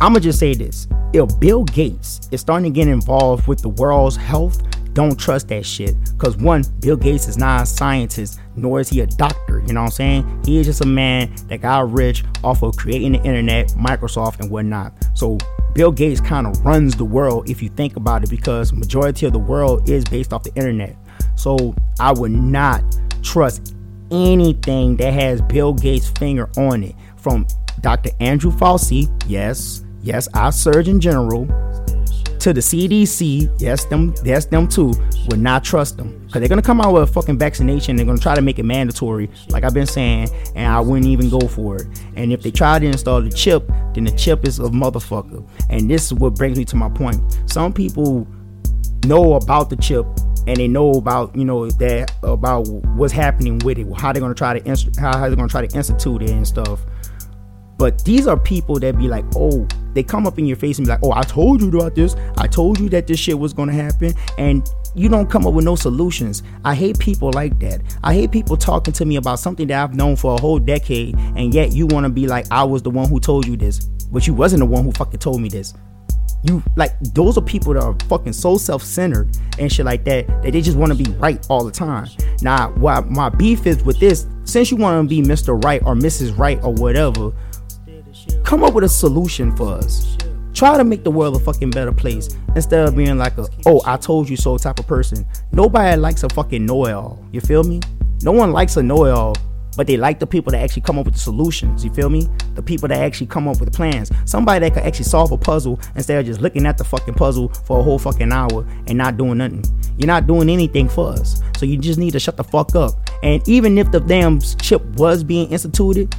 I'm 0.02 0.14
gonna 0.14 0.20
just 0.20 0.40
say 0.40 0.54
this: 0.54 0.88
if 1.14 1.40
Bill 1.40 1.64
Gates 1.64 2.28
is 2.32 2.42
starting 2.42 2.72
to 2.72 2.76
get 2.80 2.88
involved 2.88 3.48
with 3.48 3.62
the 3.62 3.70
world's 3.70 4.16
health, 4.16 4.62
don't 4.94 5.20
trust 5.20 5.48
that 5.48 5.66
shit. 5.66 5.96
Cause 6.18 6.38
one, 6.38 6.64
Bill 6.80 6.98
Gates 6.98 7.28
is 7.28 7.38
not 7.38 7.64
a 7.64 7.66
scientist, 7.66 8.40
nor 8.56 8.80
is 8.80 8.90
he 8.90 9.00
a 9.00 9.08
doctor. 9.08 9.64
You 9.66 9.74
know 9.74 9.82
what 9.82 9.88
I'm 9.88 9.92
saying? 9.92 10.44
He 10.46 10.60
is 10.60 10.68
just 10.68 10.82
a 10.82 10.86
man 10.86 11.34
that 11.48 11.62
got 11.62 11.92
rich 11.92 12.24
off 12.44 12.62
of 12.62 12.76
creating 12.76 13.14
the 13.14 13.24
internet, 13.24 13.70
Microsoft, 13.70 14.40
and 14.40 14.52
whatnot. 14.52 14.94
So 15.16 15.38
Bill 15.74 15.92
Gates 15.92 16.22
kind 16.22 16.46
of 16.46 16.64
runs 16.64 16.96
the 16.96 17.06
world 17.06 17.50
if 17.50 17.64
you 17.64 17.70
think 17.70 17.96
about 17.96 18.24
it, 18.24 18.30
because 18.30 18.72
majority 18.74 19.26
of 19.26 19.34
the 19.34 19.40
world 19.40 19.90
is 19.90 20.04
based 20.04 20.34
off 20.34 20.44
the 20.44 20.54
internet. 20.56 20.96
So 21.36 21.74
I 22.00 22.12
would 22.12 22.32
not 22.32 22.84
trust 23.24 23.76
anything 24.12 24.98
that 24.98 25.14
has 25.14 25.42
Bill 25.42 25.74
Gates' 25.74 26.10
finger 26.10 26.50
on 26.58 26.84
it. 26.84 26.96
From 27.24 27.48
Dr. 27.80 28.10
Andrew 28.20 28.52
Fauci, 28.52 29.10
yes, 29.28 29.86
yes, 30.02 30.28
our 30.34 30.52
Surgeon 30.52 31.00
General, 31.00 31.46
to 32.40 32.52
the 32.52 32.60
CDC, 32.60 33.62
yes, 33.62 33.86
them, 33.86 34.14
yes, 34.26 34.46
them 34.46 34.68
too, 34.68 34.94
would 35.30 35.40
not 35.40 35.64
trust 35.64 35.96
them 35.96 36.20
because 36.26 36.42
they're 36.42 36.50
gonna 36.50 36.62
come 36.62 36.82
out 36.82 36.92
with 36.94 37.04
a 37.04 37.08
fucking 37.08 37.38
vaccination. 37.38 37.96
They're 37.96 38.06
gonna 38.06 38.18
try 38.18 38.36
to 38.36 38.42
make 38.42 38.60
it 38.60 38.64
mandatory, 38.64 39.30
like 39.48 39.64
I've 39.64 39.74
been 39.74 39.88
saying, 39.88 40.28
and 40.54 40.68
I 40.68 40.82
wouldn't 40.82 41.06
even 41.06 41.30
go 41.30 41.40
for 41.48 41.78
it. 41.78 41.88
And 42.18 42.34
if 42.34 42.42
they 42.42 42.52
try 42.52 42.78
to 42.78 42.86
install 42.86 43.22
the 43.22 43.30
chip, 43.30 43.66
then 43.94 44.04
the 44.04 44.12
chip 44.12 44.46
is 44.46 44.60
a 44.60 44.64
motherfucker. 44.64 45.48
And 45.70 45.90
this 45.90 46.08
is 46.08 46.14
what 46.16 46.36
brings 46.36 46.58
me 46.58 46.66
to 46.66 46.76
my 46.76 46.90
point. 46.90 47.22
Some 47.46 47.72
people 47.72 48.28
know 49.06 49.36
about 49.36 49.70
the 49.70 49.78
chip 49.78 50.06
and 50.46 50.58
they 50.58 50.68
know 50.68 50.92
about 50.92 51.34
you 51.36 51.46
know 51.46 51.70
that 51.70 52.12
about 52.24 52.68
what's 52.68 53.14
happening 53.14 53.60
with 53.60 53.78
it, 53.78 53.88
how 53.98 54.12
they're 54.12 54.22
gonna 54.22 54.34
try 54.34 54.60
to 54.60 54.70
how 55.00 55.18
they're 55.22 55.36
gonna 55.38 55.48
try 55.48 55.66
to 55.66 55.78
institute 55.78 56.22
it 56.22 56.32
and 56.32 56.46
stuff. 56.46 56.82
But 57.84 58.06
these 58.06 58.28
are 58.28 58.38
people 58.38 58.80
that 58.80 58.98
be 58.98 59.10
like, 59.10 59.26
oh, 59.36 59.68
they 59.94 60.04
come 60.04 60.26
up 60.26 60.40
in 60.40 60.46
your 60.46 60.56
face 60.56 60.78
and 60.78 60.88
be 60.88 60.92
like, 60.92 61.02
oh, 61.04 61.12
I 61.12 61.24
told 61.24 61.62
you 61.62 61.68
about 61.68 61.96
this. 61.96 62.16
I 62.38 62.48
told 62.48 62.80
you 62.80 62.88
that 62.88 63.08
this 63.08 63.20
shit 63.20 63.38
was 63.38 63.52
gonna 63.52 63.74
happen, 63.74 64.14
and 64.38 64.66
you 64.96 65.10
don't 65.10 65.30
come 65.30 65.46
up 65.46 65.54
with 65.54 65.66
no 65.66 65.76
solutions. 65.76 66.44
I 66.64 66.76
hate 66.76 66.98
people 66.98 67.30
like 67.34 67.60
that. 67.60 67.82
I 68.02 68.14
hate 68.14 68.32
people 68.32 68.56
talking 68.56 68.94
to 68.94 69.04
me 69.04 69.18
about 69.18 69.40
something 69.40 69.68
that 69.68 69.84
I've 69.84 69.96
known 69.96 70.16
for 70.16 70.34
a 70.34 70.40
whole 70.40 70.60
decade, 70.60 71.18
and 71.36 71.54
yet 71.54 71.74
you 71.74 71.86
want 71.86 72.06
to 72.06 72.10
be 72.10 72.26
like, 72.26 72.46
I 72.52 72.64
was 72.64 72.84
the 72.84 72.90
one 72.90 73.10
who 73.10 73.20
told 73.20 73.46
you 73.46 73.58
this, 73.58 73.84
but 73.84 74.28
you 74.28 74.34
wasn't 74.34 74.62
the 74.62 74.66
one 74.66 74.86
who 74.86 74.94
fucking 74.94 75.20
told 75.20 75.42
me 75.42 75.50
this. 75.50 75.74
You 76.44 76.64
like 76.78 76.98
those 77.14 77.38
are 77.38 77.42
people 77.42 77.74
that 77.74 77.84
are 77.84 77.98
fucking 78.08 78.32
so 78.32 78.58
self-centered 78.58 79.38
and 79.60 79.70
shit 79.70 79.86
like 79.86 80.06
that 80.06 80.28
that 80.28 80.54
they 80.54 80.62
just 80.62 80.78
want 80.78 80.98
to 80.98 80.98
be 81.04 81.10
right 81.18 81.46
all 81.50 81.66
the 81.66 81.72
time. 81.72 82.08
Now, 82.42 82.72
what 82.76 83.10
my 83.10 83.28
beef 83.28 83.68
is 83.68 83.84
with 83.84 84.00
this, 84.00 84.26
since 84.46 84.72
you 84.72 84.78
want 84.78 85.04
to 85.04 85.10
be 85.10 85.22
Mr. 85.22 85.62
Right 85.66 85.82
or 85.86 85.96
Mrs. 85.96 86.38
Right 86.38 86.64
or 86.64 86.74
whatever, 86.74 87.34
come 88.44 88.64
up 88.64 88.74
with 88.74 88.84
a 88.84 88.90
solution 88.90 89.56
for 89.56 89.74
us. 89.74 90.18
Try 90.54 90.78
to 90.78 90.84
make 90.84 91.04
the 91.04 91.12
world 91.12 91.36
a 91.36 91.40
fucking 91.40 91.72
better 91.72 91.92
place 91.92 92.30
instead 92.56 92.88
of 92.88 92.96
being 92.96 93.18
like 93.18 93.38
a 93.38 93.48
oh 93.66 93.82
I 93.86 93.98
told 93.98 94.30
you 94.30 94.38
so 94.38 94.58
type 94.58 94.80
of 94.80 94.88
person. 94.88 95.26
Nobody 95.52 95.98
likes 95.98 96.24
a 96.24 96.30
fucking 96.30 96.66
know-it-all. 96.66 97.24
You 97.32 97.42
feel 97.42 97.64
me? 97.64 97.82
No 98.22 98.32
one 98.32 98.52
likes 98.52 98.78
a 98.78 98.84
know-it-all 98.84 99.36
but 99.76 99.88
they 99.88 99.98
like 99.98 100.20
the 100.20 100.28
people 100.28 100.52
that 100.52 100.62
actually 100.62 100.82
come 100.82 101.00
up 101.00 101.06
with 101.06 101.16
the 101.16 101.20
solutions. 101.20 101.84
You 101.84 101.92
feel 101.94 102.10
me? 102.10 102.28
The 102.56 102.62
people 102.62 102.88
that 102.90 103.00
actually 103.00 103.28
come 103.28 103.48
up 103.48 103.60
with 103.60 103.72
the 103.72 103.76
plans. 103.76 104.12
Somebody 104.26 104.60
that 104.60 104.76
can 104.76 104.86
actually 104.86 105.06
solve 105.06 105.32
a 105.32 105.38
puzzle 105.38 105.80
instead 105.96 106.20
of 106.20 106.26
just 106.26 106.42
looking 106.42 106.66
at 106.66 106.78
the 106.78 106.84
fucking 106.84 107.16
puzzle 107.16 107.50
for 107.66 107.80
a 107.80 107.84
whole 107.84 108.00
fucking 108.00 108.32
hour 108.32 108.68
and 108.88 108.98
not 108.98 109.18
doing 109.18 109.38
nothing. 109.40 109.64
You're 109.98 110.08
not 110.08 110.28
doing 110.28 110.50
anything 110.50 110.90
for 110.90 111.10
us. 111.10 111.42
So 111.58 111.66
you 111.66 111.78
just 111.78 112.00
need 112.00 112.12
to 112.12 112.20
shut 112.20 112.38
the 112.38 112.44
fuck 112.44 112.76
up. 112.76 113.10
And 113.24 113.48
even 113.48 113.78
if 113.78 113.92
the 113.92 114.00
damn 114.00 114.40
chip 114.40 114.84
was 114.98 115.24
being 115.24 115.50
instituted, 115.50 116.16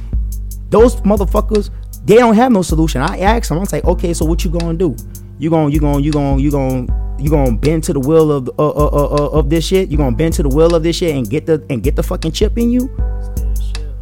those 0.69 0.95
motherfuckers, 1.01 1.69
they 2.05 2.15
don't 2.15 2.35
have 2.35 2.51
no 2.51 2.61
solution. 2.61 3.01
I 3.01 3.19
asked 3.19 3.49
them, 3.49 3.59
I 3.59 3.65
like, 3.71 3.83
okay, 3.83 4.13
so 4.13 4.25
what 4.25 4.45
you 4.45 4.51
gonna 4.51 4.77
do? 4.77 4.95
You 5.37 5.49
gonna, 5.49 5.69
you 5.69 5.79
gonna, 5.79 6.01
you 6.01 6.11
gonna, 6.11 6.41
you 6.41 6.51
gonna 6.51 6.87
you 7.17 7.29
gonna 7.29 7.55
bend 7.55 7.83
to 7.85 7.93
the 7.93 7.99
will 7.99 8.31
of 8.31 8.49
uh, 8.59 8.69
uh, 8.69 8.89
uh, 8.91 9.15
uh, 9.15 9.29
of 9.39 9.49
this 9.49 9.65
shit? 9.65 9.89
You 9.89 9.97
gonna 9.97 10.15
bend 10.15 10.33
to 10.33 10.43
the 10.43 10.49
will 10.49 10.75
of 10.75 10.83
this 10.83 10.97
shit 10.97 11.15
and 11.15 11.29
get 11.29 11.45
the 11.45 11.65
and 11.69 11.81
get 11.81 11.95
the 11.95 12.03
fucking 12.03 12.31
chip 12.31 12.57
in 12.57 12.71
you? 12.71 12.89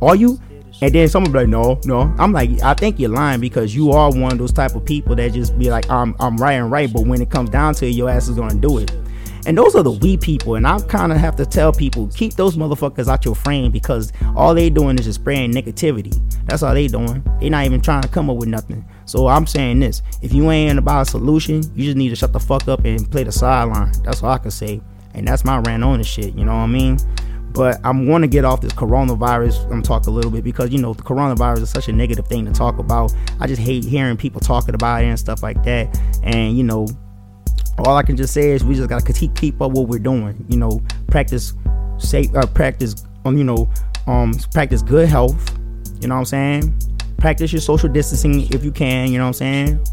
Are 0.02 0.16
you? 0.16 0.40
And 0.82 0.94
then 0.94 1.08
someone 1.08 1.32
be 1.32 1.40
like, 1.40 1.48
no, 1.48 1.80
no. 1.86 2.14
I'm 2.18 2.34
like, 2.34 2.62
I 2.62 2.74
think 2.74 3.00
you're 3.00 3.10
lying 3.10 3.40
because 3.40 3.74
you 3.74 3.92
are 3.92 4.12
one 4.12 4.34
of 4.34 4.38
those 4.38 4.52
type 4.52 4.76
of 4.76 4.84
people 4.84 5.16
that 5.16 5.32
just 5.32 5.58
be 5.58 5.70
like, 5.70 5.90
I'm, 5.90 6.14
I'm 6.20 6.36
right 6.36 6.54
and 6.54 6.70
right, 6.70 6.92
but 6.92 7.06
when 7.06 7.22
it 7.22 7.30
comes 7.30 7.52
down 7.52 7.74
to 7.76 7.86
it, 7.86 7.92
your 7.92 8.10
ass 8.10 8.28
is 8.28 8.36
gonna 8.36 8.60
do 8.60 8.80
it. 8.80 8.92
And 9.46 9.58
those 9.58 9.76
are 9.76 9.84
the 9.84 9.92
we 9.92 10.16
people, 10.16 10.56
and 10.56 10.66
I 10.66 10.80
kind 10.80 11.12
of 11.12 11.18
have 11.18 11.36
to 11.36 11.46
tell 11.46 11.74
people 11.74 12.08
keep 12.08 12.34
those 12.36 12.56
motherfuckers 12.56 13.08
out 13.08 13.26
your 13.26 13.36
frame 13.36 13.72
because 13.72 14.14
all 14.36 14.54
they 14.54 14.70
doing 14.70 14.98
is 14.98 15.06
just 15.06 15.20
spraying 15.20 15.52
negativity. 15.52 16.18
That's 16.46 16.64
all 16.64 16.74
they 16.74 16.88
doing. 16.88 17.24
They 17.40 17.50
not 17.50 17.66
even 17.66 17.82
trying 17.82 18.04
to 18.04 18.08
come 18.08 18.30
up 18.30 18.38
with 18.38 18.50
nothing. 18.50 18.86
So 19.06 19.28
I'm 19.28 19.46
saying 19.46 19.80
this: 19.80 20.02
if 20.22 20.34
you 20.34 20.50
ain't 20.52 20.80
about 20.80 21.08
a 21.08 21.12
solution, 21.12 21.64
you 21.76 21.86
just 21.86 21.98
need 21.98 22.10
to 22.10 22.16
shut 22.16 22.32
the 22.32 22.40
fuck 22.40 22.68
up 22.68 22.86
and 22.86 23.10
play 23.12 23.24
the 23.24 23.32
sideline. 23.32 23.92
That's 24.04 24.24
all 24.24 24.32
I 24.32 24.38
can 24.38 24.52
say. 24.52 24.82
And 25.14 25.28
that's 25.28 25.46
my 25.46 25.60
rant 25.60 25.84
on 25.84 26.00
the 26.00 26.04
shit. 26.04 26.34
You 26.36 26.46
know 26.46 26.54
what 26.54 26.64
I 26.64 26.68
mean? 26.68 26.98
But 27.54 27.80
I'm 27.84 28.08
going 28.08 28.24
to 28.24 28.28
get 28.28 28.46
off 28.46 28.62
this 28.62 28.74
coronavirus. 28.74 29.72
I'm 29.72 29.84
talk 29.84 30.08
a 30.08 30.10
little 30.10 30.32
bit 30.32 30.44
because 30.44 30.72
you 30.72 30.80
know 30.80 30.94
the 30.94 31.04
coronavirus 31.04 31.62
is 31.62 31.70
such 31.70 31.88
a 31.88 31.94
negative 31.94 32.28
thing 32.28 32.46
to 32.46 32.52
talk 32.52 32.80
about. 32.80 33.14
I 33.40 33.46
just 33.46 33.62
hate 33.62 33.84
hearing 33.84 34.18
people 34.18 34.42
talking 34.42 34.74
about 34.74 35.04
it 35.04 35.08
and 35.08 35.20
stuff 35.20 35.44
like 35.44 35.64
that. 35.64 35.96
And 36.24 36.58
you 36.58 36.64
know, 36.64 36.88
all 37.80 37.98
I 37.98 38.04
can 38.04 38.16
just 38.16 38.34
say 38.34 38.52
is 38.52 38.64
we 38.64 38.76
just 38.76 38.90
gotta 38.90 39.14
keep 39.14 39.36
keep 39.36 39.62
up 39.62 39.72
what 39.72 39.88
we're 39.88 40.00
doing. 40.00 40.46
You 40.50 40.58
know, 40.58 40.82
practice 41.08 41.54
safe, 41.98 42.34
uh, 42.36 42.46
practice 42.48 42.96
um, 43.26 43.38
you 43.38 43.44
know, 43.44 43.70
um, 44.08 44.34
practice 44.52 44.82
good 44.82 45.08
health. 45.08 45.58
You 46.02 46.08
know 46.08 46.16
what 46.16 46.20
I'm 46.20 46.26
saying? 46.26 46.80
Practice 47.18 47.54
your 47.54 47.62
social 47.62 47.90
distancing 47.90 48.52
if 48.54 48.64
you 48.64 48.72
can. 48.72 49.12
You 49.12 49.18
know 49.18 49.26
what 49.26 49.42
I'm 49.42 49.78
saying? 49.78 49.88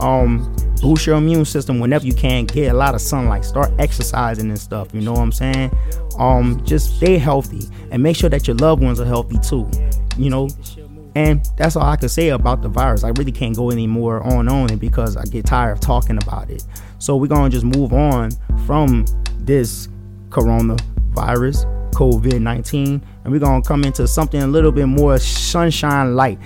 Um, 0.00 0.54
boost 0.80 1.06
your 1.06 1.16
immune 1.16 1.44
system 1.44 1.78
whenever 1.80 2.06
you 2.06 2.14
can. 2.14 2.44
Get 2.46 2.72
a 2.72 2.76
lot 2.76 2.94
of 2.94 3.00
sunlight. 3.00 3.44
Start 3.44 3.72
exercising 3.78 4.48
and 4.48 4.58
stuff. 4.58 4.88
You 4.92 5.00
know 5.00 5.12
what 5.12 5.20
I'm 5.20 5.32
saying? 5.32 5.70
Um, 6.18 6.64
just 6.64 6.96
stay 6.96 7.18
healthy 7.18 7.66
and 7.90 8.02
make 8.02 8.16
sure 8.16 8.30
that 8.30 8.46
your 8.46 8.56
loved 8.56 8.82
ones 8.82 9.00
are 9.00 9.04
healthy 9.04 9.38
too. 9.38 9.68
You 10.16 10.30
know, 10.30 10.48
and 11.14 11.44
that's 11.56 11.76
all 11.76 11.82
I 11.82 11.96
can 11.96 12.08
say 12.08 12.30
about 12.30 12.62
the 12.62 12.68
virus. 12.68 13.04
I 13.04 13.08
really 13.10 13.32
can't 13.32 13.56
go 13.56 13.70
any 13.70 13.86
more 13.86 14.22
on 14.22 14.48
on 14.48 14.70
it 14.72 14.80
because 14.80 15.16
I 15.16 15.24
get 15.24 15.46
tired 15.46 15.72
of 15.72 15.80
talking 15.80 16.18
about 16.18 16.50
it. 16.50 16.64
So 17.02 17.16
we're 17.16 17.26
gonna 17.26 17.50
just 17.50 17.64
move 17.64 17.92
on 17.92 18.30
from 18.64 19.04
this 19.38 19.88
coronavirus, 20.28 21.66
COVID 21.90 22.40
19, 22.40 23.04
and 23.24 23.32
we're 23.32 23.40
gonna 23.40 23.60
come 23.60 23.82
into 23.82 24.06
something 24.06 24.40
a 24.40 24.46
little 24.46 24.70
bit 24.70 24.86
more 24.86 25.18
sunshine 25.18 26.14
light 26.14 26.38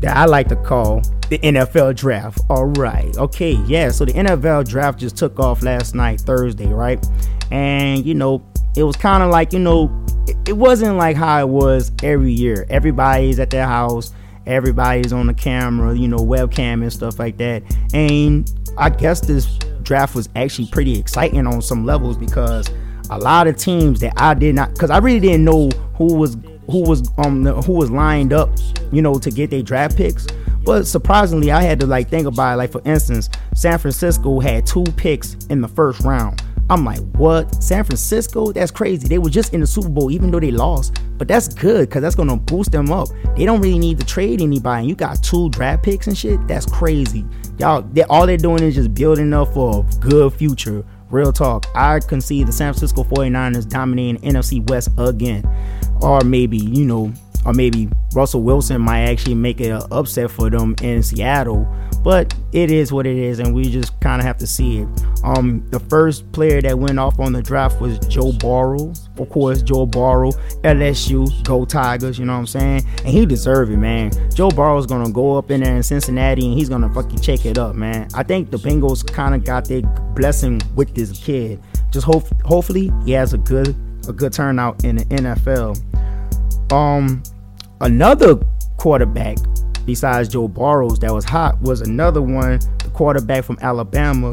that 0.00 0.16
I 0.16 0.24
like 0.24 0.48
to 0.48 0.56
call 0.56 1.02
the 1.28 1.38
NFL 1.40 1.96
draft. 1.96 2.40
All 2.48 2.64
right. 2.64 3.14
Okay. 3.18 3.62
Yeah. 3.66 3.90
So 3.90 4.06
the 4.06 4.14
NFL 4.14 4.66
draft 4.66 5.00
just 5.00 5.18
took 5.18 5.38
off 5.38 5.62
last 5.62 5.94
night, 5.94 6.22
Thursday, 6.22 6.68
right? 6.72 7.06
And, 7.50 8.06
you 8.06 8.14
know, 8.14 8.42
it 8.78 8.84
was 8.84 8.96
kind 8.96 9.22
of 9.22 9.28
like, 9.28 9.52
you 9.52 9.58
know, 9.58 9.92
it, 10.46 10.56
wasn't 10.56 10.96
like 10.96 11.14
how 11.14 11.42
it 11.42 11.48
was 11.50 11.92
every 12.02 12.32
year. 12.32 12.64
Everybody's 12.70 13.38
at 13.38 13.50
their 13.50 13.66
house, 13.66 14.14
everybody's 14.46 15.12
on 15.12 15.26
the 15.26 15.34
camera, 15.34 15.94
you 15.94 16.08
know, 16.08 16.16
webcam 16.16 16.80
and 16.80 16.90
stuff 16.90 17.18
like 17.18 17.36
that. 17.36 17.62
And 17.92 18.50
I 18.78 18.88
guess 18.88 19.20
this 19.20 19.58
draft 19.84 20.14
was 20.14 20.28
actually 20.34 20.68
pretty 20.68 20.98
exciting 20.98 21.46
on 21.46 21.62
some 21.62 21.84
levels 21.84 22.16
because 22.16 22.68
a 23.10 23.18
lot 23.18 23.46
of 23.46 23.56
teams 23.56 24.00
that 24.00 24.14
I 24.16 24.34
did 24.34 24.54
not, 24.54 24.72
because 24.72 24.90
I 24.90 24.98
really 24.98 25.20
didn't 25.20 25.44
know 25.44 25.68
who 25.96 26.14
was 26.14 26.36
who 26.70 26.80
was 26.80 27.08
um 27.18 27.44
who 27.44 27.72
was 27.72 27.90
lined 27.90 28.32
up, 28.32 28.50
you 28.92 29.02
know, 29.02 29.18
to 29.18 29.30
get 29.30 29.50
their 29.50 29.62
draft 29.62 29.96
picks. 29.96 30.26
But 30.64 30.86
surprisingly, 30.86 31.50
I 31.50 31.62
had 31.62 31.78
to 31.80 31.86
like 31.86 32.08
think 32.08 32.26
about 32.26 32.54
it. 32.54 32.56
Like 32.56 32.72
for 32.72 32.82
instance, 32.84 33.28
San 33.54 33.78
Francisco 33.78 34.40
had 34.40 34.66
two 34.66 34.84
picks 34.96 35.34
in 35.46 35.60
the 35.60 35.68
first 35.68 36.00
round. 36.00 36.42
I'm 36.70 36.82
like, 36.82 37.00
what? 37.16 37.62
San 37.62 37.84
Francisco? 37.84 38.50
That's 38.50 38.70
crazy. 38.70 39.06
They 39.06 39.18
were 39.18 39.28
just 39.28 39.52
in 39.52 39.60
the 39.60 39.66
Super 39.66 39.90
Bowl, 39.90 40.10
even 40.10 40.30
though 40.30 40.40
they 40.40 40.50
lost. 40.50 40.98
But 41.18 41.28
that's 41.28 41.48
good 41.52 41.90
because 41.90 42.00
that's 42.00 42.14
gonna 42.14 42.38
boost 42.38 42.72
them 42.72 42.90
up. 42.90 43.08
They 43.36 43.44
don't 43.44 43.60
really 43.60 43.78
need 43.78 44.00
to 44.00 44.06
trade 44.06 44.40
anybody. 44.40 44.80
And 44.80 44.88
you 44.88 44.94
got 44.94 45.22
two 45.22 45.50
draft 45.50 45.82
picks 45.82 46.06
and 46.06 46.16
shit. 46.16 46.44
That's 46.48 46.64
crazy. 46.64 47.26
Y'all, 47.58 47.82
they, 47.82 48.02
all 48.04 48.26
they're 48.26 48.36
doing 48.36 48.62
is 48.62 48.74
just 48.74 48.94
building 48.94 49.32
up 49.32 49.52
for 49.54 49.86
a 49.86 49.96
good 49.98 50.32
future. 50.32 50.84
Real 51.10 51.32
talk. 51.32 51.66
I 51.74 52.00
can 52.00 52.20
see 52.20 52.42
the 52.42 52.52
San 52.52 52.72
Francisco 52.72 53.04
49ers 53.04 53.68
dominating 53.68 54.20
NFC 54.22 54.68
West 54.68 54.90
again. 54.98 55.48
Or 56.00 56.20
maybe, 56.22 56.58
you 56.58 56.84
know, 56.84 57.12
or 57.46 57.52
maybe 57.52 57.88
Russell 58.14 58.42
Wilson 58.42 58.80
might 58.80 59.02
actually 59.02 59.34
make 59.34 59.60
an 59.60 59.80
upset 59.90 60.30
for 60.30 60.50
them 60.50 60.74
in 60.82 61.02
Seattle. 61.02 61.68
But 62.02 62.34
it 62.52 62.70
is 62.70 62.92
what 62.92 63.06
it 63.06 63.16
is, 63.16 63.38
and 63.38 63.54
we 63.54 63.70
just 63.70 63.98
kind 64.00 64.20
of 64.20 64.26
have 64.26 64.38
to 64.38 64.46
see 64.46 64.80
it. 64.80 64.88
Um, 65.22 65.66
the 65.70 65.80
first 65.80 66.30
player 66.32 66.60
that 66.62 66.78
went 66.78 66.98
off 66.98 67.18
on 67.18 67.32
the 67.32 67.42
draft 67.42 67.80
was 67.80 67.98
Joe 68.08 68.32
Burrow. 68.32 68.92
Of 69.16 69.28
course, 69.30 69.62
Joe 69.62 69.86
Burrow, 69.86 70.30
LSU, 70.62 71.44
go 71.44 71.64
Tigers. 71.64 72.18
You 72.18 72.24
know 72.24 72.32
what 72.32 72.40
I'm 72.40 72.46
saying? 72.46 72.82
And 72.98 73.08
he 73.08 73.24
deserved 73.26 73.70
it, 73.70 73.76
man. 73.76 74.10
Joe 74.34 74.50
Burrow's 74.50 74.86
gonna 74.86 75.12
go 75.12 75.38
up 75.38 75.50
in 75.50 75.62
there 75.62 75.76
in 75.76 75.82
Cincinnati, 75.82 76.46
and 76.46 76.58
he's 76.58 76.68
gonna 76.68 76.92
fucking 76.92 77.20
check 77.20 77.46
it 77.46 77.58
up, 77.58 77.76
man. 77.76 78.08
I 78.14 78.22
think 78.22 78.50
the 78.50 78.58
Bengals 78.58 79.06
kind 79.06 79.34
of 79.34 79.44
got 79.44 79.66
their 79.66 79.82
blessing 80.14 80.60
with 80.74 80.94
this 80.94 81.16
kid. 81.22 81.60
Just 81.90 82.06
hope, 82.06 82.24
hopefully, 82.44 82.92
he 83.04 83.12
has 83.12 83.34
a 83.34 83.38
good, 83.38 83.76
a 84.08 84.12
good 84.12 84.32
turnout 84.32 84.84
in 84.84 84.96
the 84.96 85.04
NFL. 85.04 85.80
Um, 86.72 87.22
Another 87.80 88.36
quarterback 88.78 89.36
besides 89.84 90.28
Joe 90.30 90.48
Burrows 90.48 90.98
that 91.00 91.12
was 91.12 91.24
hot 91.24 91.60
was 91.60 91.82
another 91.82 92.22
one, 92.22 92.58
the 92.82 92.90
quarterback 92.94 93.44
from 93.44 93.58
Alabama, 93.60 94.30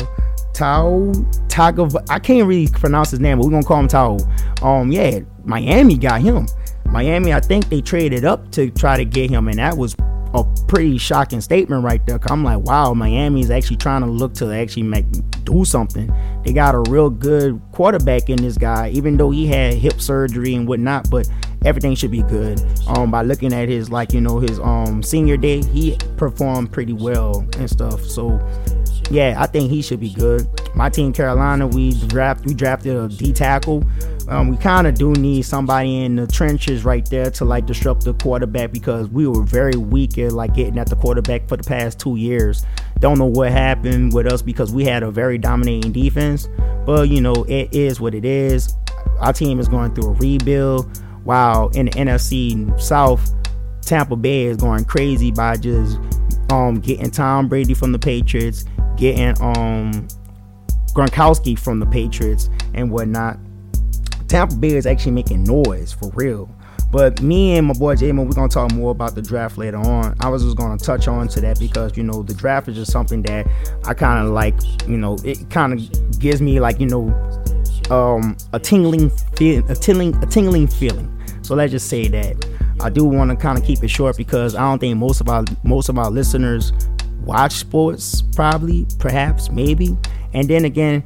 Tao 0.61 1.11
Tago. 1.47 1.91
I 2.07 2.19
can't 2.19 2.47
really 2.47 2.67
pronounce 2.67 3.09
his 3.09 3.19
name, 3.19 3.39
but 3.39 3.45
we're 3.45 3.51
gonna 3.51 3.65
call 3.65 3.79
him 3.79 3.87
Tao. 3.87 4.19
Um, 4.61 4.91
yeah, 4.91 5.21
Miami 5.43 5.97
got 5.97 6.21
him. 6.21 6.45
Miami, 6.85 7.33
I 7.33 7.39
think 7.39 7.67
they 7.69 7.81
traded 7.81 8.25
up 8.25 8.51
to 8.51 8.69
try 8.69 8.95
to 8.95 9.03
get 9.03 9.31
him, 9.31 9.47
and 9.47 9.57
that 9.57 9.75
was 9.75 9.95
a 10.35 10.43
pretty 10.67 10.99
shocking 10.99 11.41
statement 11.41 11.83
right 11.83 12.05
there. 12.05 12.19
I'm 12.29 12.43
like, 12.43 12.59
wow, 12.59 12.93
Miami's 12.93 13.49
actually 13.49 13.77
trying 13.77 14.01
to 14.01 14.07
look 14.07 14.35
to 14.35 14.53
actually 14.53 14.83
make 14.83 15.05
do 15.45 15.65
something. 15.65 16.13
They 16.45 16.53
got 16.53 16.75
a 16.75 16.83
real 16.91 17.09
good 17.09 17.59
quarterback 17.71 18.29
in 18.29 18.39
this 18.39 18.55
guy, 18.55 18.89
even 18.89 19.17
though 19.17 19.31
he 19.31 19.47
had 19.47 19.73
hip 19.73 19.99
surgery 19.99 20.53
and 20.53 20.67
whatnot. 20.67 21.09
But 21.09 21.27
everything 21.65 21.95
should 21.95 22.11
be 22.11 22.21
good. 22.21 22.61
Um, 22.87 23.09
by 23.09 23.23
looking 23.23 23.51
at 23.51 23.67
his 23.67 23.89
like 23.89 24.13
you 24.13 24.21
know 24.21 24.37
his 24.37 24.59
um 24.59 25.01
senior 25.01 25.37
day, 25.37 25.63
he 25.63 25.97
performed 26.17 26.71
pretty 26.71 26.93
well 26.93 27.47
and 27.57 27.67
stuff. 27.67 28.01
So 28.03 28.39
yeah, 29.11 29.35
I 29.37 29.45
think 29.45 29.69
he 29.69 29.81
should 29.81 29.99
be 29.99 30.13
good. 30.13 30.47
My 30.75 30.89
team, 30.89 31.11
Carolina, 31.11 31.67
we 31.67 31.93
draft 32.07 32.45
we 32.45 32.53
drafted 32.53 32.95
a 32.95 33.07
D 33.09 33.33
tackle. 33.33 33.83
Um, 34.29 34.47
we 34.47 34.55
kind 34.55 34.87
of 34.87 34.95
do 34.95 35.11
need 35.11 35.41
somebody 35.41 36.05
in 36.05 36.15
the 36.15 36.25
trenches 36.25 36.85
right 36.85 37.07
there 37.09 37.29
to 37.31 37.43
like 37.43 37.65
disrupt 37.65 38.05
the 38.05 38.13
quarterback 38.13 38.71
because 38.71 39.09
we 39.09 39.27
were 39.27 39.43
very 39.43 39.75
weak 39.75 40.17
at 40.17 40.31
like 40.31 40.53
getting 40.53 40.77
at 40.77 40.87
the 40.87 40.95
quarterback 40.95 41.49
for 41.49 41.57
the 41.57 41.63
past 41.63 41.99
two 41.99 42.15
years. 42.15 42.65
Don't 42.99 43.17
know 43.17 43.25
what 43.25 43.51
happened 43.51 44.13
with 44.13 44.31
us 44.31 44.41
because 44.41 44.71
we 44.71 44.85
had 44.85 45.03
a 45.03 45.11
very 45.11 45.37
dominating 45.37 45.91
defense, 45.91 46.47
but 46.85 47.09
you 47.09 47.19
know 47.19 47.43
it 47.49 47.73
is 47.73 47.99
what 47.99 48.15
it 48.15 48.23
is. 48.23 48.73
Our 49.19 49.33
team 49.33 49.59
is 49.59 49.67
going 49.67 49.93
through 49.93 50.11
a 50.11 50.13
rebuild. 50.13 50.97
While 51.23 51.69
in 51.69 51.85
the 51.85 51.91
NFC 51.91 52.79
South, 52.79 53.31
Tampa 53.81 54.15
Bay 54.15 54.45
is 54.45 54.57
going 54.57 54.85
crazy 54.85 55.31
by 55.31 55.57
just 55.57 55.99
um 56.49 56.79
getting 56.79 57.11
Tom 57.11 57.47
Brady 57.47 57.73
from 57.73 57.91
the 57.91 57.99
Patriots, 57.99 58.65
getting 59.01 59.29
um 59.41 60.07
Gronkowski 60.93 61.57
from 61.57 61.79
the 61.79 61.85
Patriots 61.87 62.49
and 62.75 62.91
whatnot. 62.91 63.39
Tampa 64.27 64.55
Bay 64.55 64.75
is 64.75 64.85
actually 64.85 65.13
making 65.13 65.43
noise 65.43 65.91
for 65.91 66.09
real. 66.11 66.49
But 66.91 67.21
me 67.21 67.57
and 67.57 67.67
my 67.67 67.73
boy 67.73 67.95
Jamin, 67.95 68.27
we're 68.27 68.33
gonna 68.33 68.47
talk 68.47 68.71
more 68.73 68.91
about 68.91 69.15
the 69.15 69.21
draft 69.21 69.57
later 69.57 69.77
on. 69.77 70.15
I 70.19 70.29
was 70.29 70.43
just 70.43 70.55
gonna 70.55 70.77
touch 70.77 71.07
on 71.07 71.27
to 71.29 71.41
that 71.41 71.59
because 71.59 71.97
you 71.97 72.03
know 72.03 72.21
the 72.21 72.33
draft 72.33 72.67
is 72.67 72.75
just 72.75 72.91
something 72.91 73.23
that 73.23 73.47
I 73.85 73.93
kind 73.95 74.25
of 74.25 74.33
like. 74.33 74.55
You 74.87 74.97
know, 74.97 75.17
it 75.23 75.49
kind 75.49 75.73
of 75.73 76.19
gives 76.19 76.41
me 76.41 76.59
like 76.59 76.79
you 76.79 76.87
know 76.87 77.07
um, 77.89 78.37
a 78.53 78.59
tingling, 78.59 79.09
feel, 79.35 79.65
a 79.71 79.75
tingling, 79.75 80.15
a 80.21 80.27
tingling 80.27 80.67
feeling. 80.67 81.09
So 81.41 81.55
let's 81.55 81.71
just 81.71 81.89
say 81.89 82.07
that 82.09 82.45
I 82.81 82.89
do 82.89 83.03
want 83.03 83.31
to 83.31 83.37
kind 83.37 83.57
of 83.57 83.65
keep 83.65 83.83
it 83.83 83.89
short 83.89 84.15
because 84.15 84.53
I 84.53 84.61
don't 84.61 84.79
think 84.79 84.95
most 84.97 85.21
of 85.21 85.29
our 85.29 85.43
most 85.63 85.89
of 85.89 85.97
our 85.97 86.11
listeners 86.11 86.71
watch 87.23 87.53
sports. 87.53 88.21
Probably, 88.35 88.85
perhaps, 88.99 89.49
maybe. 89.49 89.97
And 90.33 90.47
then 90.47 90.65
again, 90.65 91.03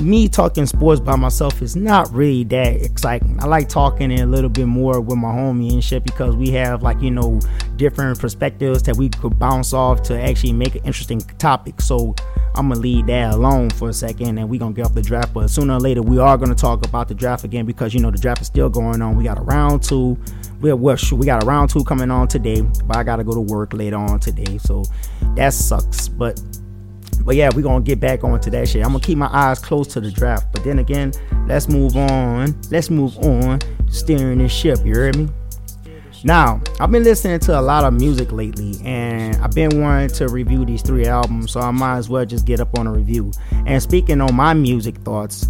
me 0.00 0.26
talking 0.28 0.64
sports 0.64 1.00
by 1.00 1.16
myself 1.16 1.60
is 1.60 1.76
not 1.76 2.10
really 2.12 2.44
that 2.44 2.82
exciting. 2.82 3.38
I 3.42 3.46
like 3.46 3.68
talking 3.68 4.20
a 4.20 4.26
little 4.26 4.48
bit 4.48 4.66
more 4.66 5.00
with 5.00 5.18
my 5.18 5.28
homie 5.28 5.72
and 5.72 5.84
shit 5.84 6.04
because 6.04 6.34
we 6.34 6.48
have 6.50 6.82
like 6.82 7.00
you 7.02 7.10
know 7.10 7.40
different 7.76 8.18
perspectives 8.18 8.82
that 8.84 8.96
we 8.96 9.10
could 9.10 9.38
bounce 9.38 9.72
off 9.72 10.02
to 10.04 10.18
actually 10.20 10.54
make 10.54 10.74
an 10.76 10.84
interesting 10.84 11.20
topic. 11.20 11.80
So 11.80 12.14
I'm 12.54 12.68
gonna 12.68 12.80
leave 12.80 13.06
that 13.06 13.34
alone 13.34 13.70
for 13.70 13.88
a 13.88 13.92
second 13.92 14.38
and 14.38 14.48
we're 14.48 14.60
gonna 14.60 14.74
get 14.74 14.86
off 14.86 14.94
the 14.94 15.02
draft. 15.02 15.32
But 15.34 15.48
sooner 15.48 15.74
or 15.74 15.80
later 15.80 16.02
we 16.02 16.18
are 16.18 16.36
gonna 16.36 16.54
talk 16.54 16.86
about 16.86 17.08
the 17.08 17.14
draft 17.14 17.44
again 17.44 17.66
because 17.66 17.94
you 17.94 18.00
know 18.00 18.10
the 18.10 18.18
draft 18.18 18.40
is 18.40 18.46
still 18.46 18.68
going 18.68 19.00
on. 19.02 19.16
We 19.16 19.24
got 19.24 19.38
a 19.38 19.42
round 19.42 19.82
two. 19.82 20.18
We 20.60 20.72
well, 20.72 20.96
we 21.12 21.26
got 21.26 21.42
a 21.42 21.46
round 21.46 21.70
two 21.70 21.84
coming 21.84 22.10
on 22.10 22.28
today, 22.28 22.60
but 22.60 22.96
I 22.96 23.02
gotta 23.02 23.24
go 23.24 23.34
to 23.34 23.40
work 23.40 23.72
later 23.72 23.96
on 23.96 24.20
today, 24.20 24.58
so 24.58 24.84
that 25.36 25.52
sucks. 25.52 26.08
But 26.08 26.40
but 27.24 27.36
yeah, 27.36 27.50
we're 27.54 27.62
gonna 27.62 27.84
get 27.84 28.00
back 28.00 28.24
on 28.24 28.40
to 28.40 28.50
that 28.50 28.68
shit. 28.68 28.84
I'm 28.84 28.92
gonna 28.92 29.00
keep 29.04 29.18
my 29.18 29.30
eyes 29.32 29.58
close 29.58 29.86
to 29.88 30.00
the 30.00 30.10
draft. 30.10 30.52
But 30.52 30.64
then 30.64 30.78
again, 30.78 31.12
let's 31.46 31.68
move 31.68 31.96
on. 31.96 32.60
Let's 32.70 32.90
move 32.90 33.16
on. 33.18 33.60
Steering 33.88 34.38
this 34.38 34.52
ship, 34.52 34.78
you 34.84 34.94
heard 34.94 35.16
me? 35.16 35.28
Now, 36.24 36.60
I've 36.78 36.92
been 36.92 37.02
listening 37.02 37.40
to 37.40 37.58
a 37.58 37.60
lot 37.60 37.84
of 37.84 37.94
music 37.94 38.30
lately, 38.30 38.76
and 38.84 39.34
I've 39.42 39.50
been 39.50 39.80
wanting 39.80 40.08
to 40.10 40.28
review 40.28 40.64
these 40.64 40.80
three 40.80 41.06
albums, 41.06 41.50
so 41.50 41.60
I 41.60 41.72
might 41.72 41.96
as 41.96 42.08
well 42.08 42.24
just 42.24 42.46
get 42.46 42.60
up 42.60 42.78
on 42.78 42.86
a 42.86 42.92
review. 42.92 43.32
And 43.66 43.82
speaking 43.82 44.20
on 44.20 44.32
my 44.32 44.54
music 44.54 44.96
thoughts, 44.98 45.48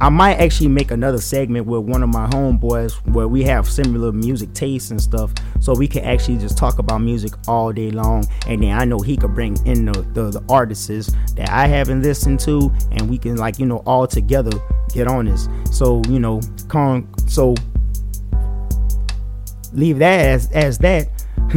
I 0.00 0.08
might 0.08 0.36
actually 0.36 0.68
make 0.68 0.90
another 0.90 1.18
segment 1.18 1.66
with 1.66 1.82
one 1.82 2.02
of 2.02 2.08
my 2.08 2.28
homeboys 2.28 2.94
where 3.12 3.28
we 3.28 3.42
have 3.42 3.68
similar 3.68 4.10
music 4.10 4.54
tastes 4.54 4.90
and 4.90 5.00
stuff, 5.00 5.32
so 5.60 5.74
we 5.74 5.86
can 5.86 6.02
actually 6.02 6.38
just 6.38 6.56
talk 6.56 6.78
about 6.78 6.98
music 6.98 7.32
all 7.46 7.70
day 7.70 7.90
long. 7.90 8.24
And 8.46 8.62
then 8.62 8.78
I 8.78 8.86
know 8.86 9.00
he 9.00 9.18
could 9.18 9.34
bring 9.34 9.58
in 9.66 9.84
the, 9.84 10.00
the, 10.14 10.30
the 10.30 10.44
artists 10.48 11.12
that 11.34 11.50
I 11.50 11.66
haven't 11.66 12.02
listened 12.02 12.40
to, 12.40 12.72
and 12.92 13.10
we 13.10 13.18
can 13.18 13.36
like 13.36 13.58
you 13.58 13.66
know 13.66 13.78
all 13.78 14.06
together 14.06 14.52
get 14.94 15.08
on 15.08 15.26
this. 15.26 15.46
So 15.70 16.00
you 16.08 16.20
know, 16.20 16.40
con 16.68 17.06
so 17.26 17.54
leave 19.72 19.98
that 19.98 20.20
as 20.20 20.50
as 20.52 20.78
that. 20.78 21.08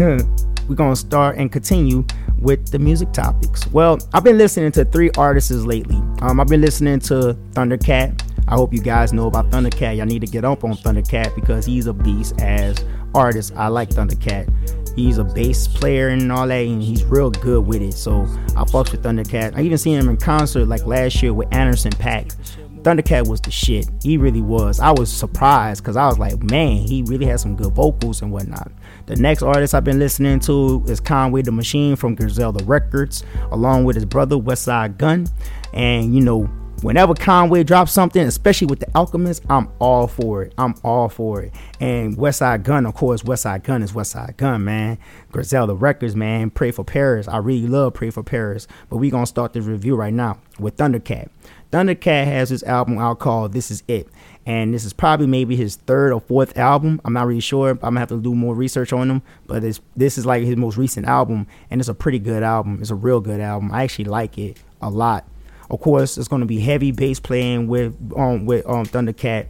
We're 0.68 0.76
gonna 0.76 0.96
start 0.96 1.38
and 1.38 1.52
continue 1.52 2.06
with 2.40 2.72
the 2.72 2.80
music 2.80 3.12
topics. 3.12 3.68
Well, 3.68 4.00
I've 4.14 4.24
been 4.24 4.38
listening 4.38 4.72
to 4.74 4.86
three 4.86 5.12
artists 5.18 5.52
lately. 5.52 5.98
Um, 6.22 6.40
I've 6.40 6.48
been 6.48 6.62
listening 6.62 7.00
to 7.02 7.38
Thundercat. 7.52 8.28
I 8.48 8.56
hope 8.56 8.74
you 8.74 8.82
guys 8.82 9.14
know 9.14 9.28
about 9.28 9.50
Thundercat. 9.52 9.98
Y'all 9.98 10.06
need 10.06 10.22
to 10.22 10.28
get 10.28 10.44
up 10.44 10.64
on 10.64 10.74
Thundercat 10.74 11.36
because 11.36 11.66
he's 11.66 11.88
a 11.88 11.94
beast 11.94 12.40
as 12.42 12.84
artist. 13.14 13.54
I 13.56 13.68
like 13.68 13.90
Thundercat. 13.90 14.50
He's 14.96 15.20
a 15.20 15.24
bass 15.24 15.68
player 15.68 16.10
and 16.10 16.32
all 16.32 16.48
that, 16.48 16.66
and 16.66 16.82
he's 16.82 17.06
real 17.06 17.32
good 17.32 17.66
with 17.66 17.82
it. 17.82 17.94
So 17.94 18.24
I 18.56 18.64
fucks 18.66 18.92
with 18.92 19.04
Thundercat. 19.04 19.56
I 19.56 19.62
even 19.62 19.78
seen 19.78 19.98
him 19.98 20.10
in 20.10 20.18
concert 20.18 20.66
like 20.66 20.86
last 20.86 21.22
year 21.22 21.34
with 21.34 21.54
Anderson 21.54 21.92
.Paak. 21.92 22.36
Thundercat 22.84 23.28
was 23.28 23.42
the 23.42 23.52
shit. 23.52 23.90
He 24.02 24.18
really 24.18 24.42
was. 24.42 24.80
I 24.80 24.92
was 24.92 25.12
surprised 25.12 25.84
because 25.84 25.96
I 25.96 26.08
was 26.08 26.18
like, 26.20 26.42
man, 26.44 26.78
he 26.78 27.04
really 27.04 27.26
has 27.26 27.42
some 27.42 27.56
good 27.56 27.74
vocals 27.74 28.22
and 28.22 28.32
whatnot. 28.32 28.72
The 29.06 29.16
next 29.16 29.44
artist 29.44 29.74
I've 29.74 29.84
been 29.84 30.00
listening 30.00 30.40
to 30.42 30.84
is 30.88 31.00
Conway 31.00 31.42
the 31.42 31.52
Machine 31.52 31.96
from 31.96 32.16
Griselda 32.16 32.64
Records, 32.66 33.24
along 33.52 33.86
with 33.86 33.96
his 33.96 34.06
brother 34.06 34.36
Westside 34.36 34.98
Gunn. 34.98 35.28
And 35.74 36.14
you 36.14 36.22
know, 36.22 36.50
whenever 36.82 37.14
Conway 37.14 37.64
drops 37.64 37.92
something, 37.92 38.22
especially 38.22 38.68
with 38.68 38.80
the 38.80 38.96
Alchemist, 38.96 39.44
I'm 39.50 39.70
all 39.80 40.08
for 40.08 40.44
it. 40.44 40.54
I'm 40.58 40.76
all 40.84 41.10
for 41.10 41.44
it. 41.44 41.54
And 41.80 42.18
Westside 42.18 42.64
Gunn, 42.64 42.86
of 42.86 42.96
course, 42.96 43.24
Westside 43.24 43.64
Gunn 43.64 43.84
is 43.84 43.94
Westside 43.94 44.38
Gunn, 44.38 44.64
man. 44.64 44.98
Griselda 45.32 45.76
Records, 45.76 46.16
man. 46.16 46.50
Pray 46.50 46.72
for 46.72 46.84
Paris. 46.84 47.28
I 47.28 47.38
really 47.38 47.68
love 47.68 47.94
Pray 47.94 48.10
for 48.10 48.24
Paris. 48.24 48.68
But 48.90 48.98
we 48.98 49.10
gonna 49.10 49.26
start 49.26 49.54
this 49.54 49.66
review 49.66 49.96
right 49.96 50.14
now 50.14 50.40
with 50.60 50.78
Thundercat. 50.78 51.30
Thundercat 51.72 52.26
has 52.26 52.50
his 52.50 52.64
album 52.64 52.98
out 52.98 53.20
called 53.20 53.54
This 53.54 53.72
Is 53.72 53.84
It. 53.88 54.08
And 54.46 54.74
this 54.74 54.86
is 54.86 54.92
probably 54.92 55.28
maybe 55.28 55.56
his 55.56 55.76
third 55.76 56.12
or 56.12 56.20
fourth 56.20 56.58
album. 56.58 57.00
I'm 57.06 57.14
not 57.14 57.28
really 57.28 57.40
sure. 57.40 57.70
I'm 57.70 57.78
gonna 57.78 58.00
have 58.00 58.10
to 58.10 58.22
do 58.22 58.36
more 58.36 58.56
research 58.56 58.92
on 58.92 59.10
him. 59.10 59.22
But 59.48 59.62
this 59.96 60.18
is 60.18 60.26
like 60.26 60.44
his 60.44 60.58
most 60.58 60.78
recent 60.78 61.08
album, 61.08 61.48
and 61.70 61.80
it's 61.80 61.90
a 61.90 61.94
pretty 61.94 62.20
good 62.20 62.44
album. 62.44 62.80
It's 62.82 62.90
a 62.90 62.96
real 62.96 63.22
good 63.22 63.40
album. 63.40 63.72
I 63.72 63.84
actually 63.84 64.06
like 64.06 64.38
it 64.38 64.58
a 64.82 64.90
lot. 64.90 65.26
Of 65.70 65.80
course, 65.80 66.18
it's 66.18 66.28
to 66.28 66.46
be 66.46 66.60
heavy 66.60 66.92
bass 66.92 67.20
playing 67.20 67.68
with 67.68 67.96
um 68.18 68.46
with 68.46 68.68
um 68.68 68.86
Thundercat, 68.86 69.46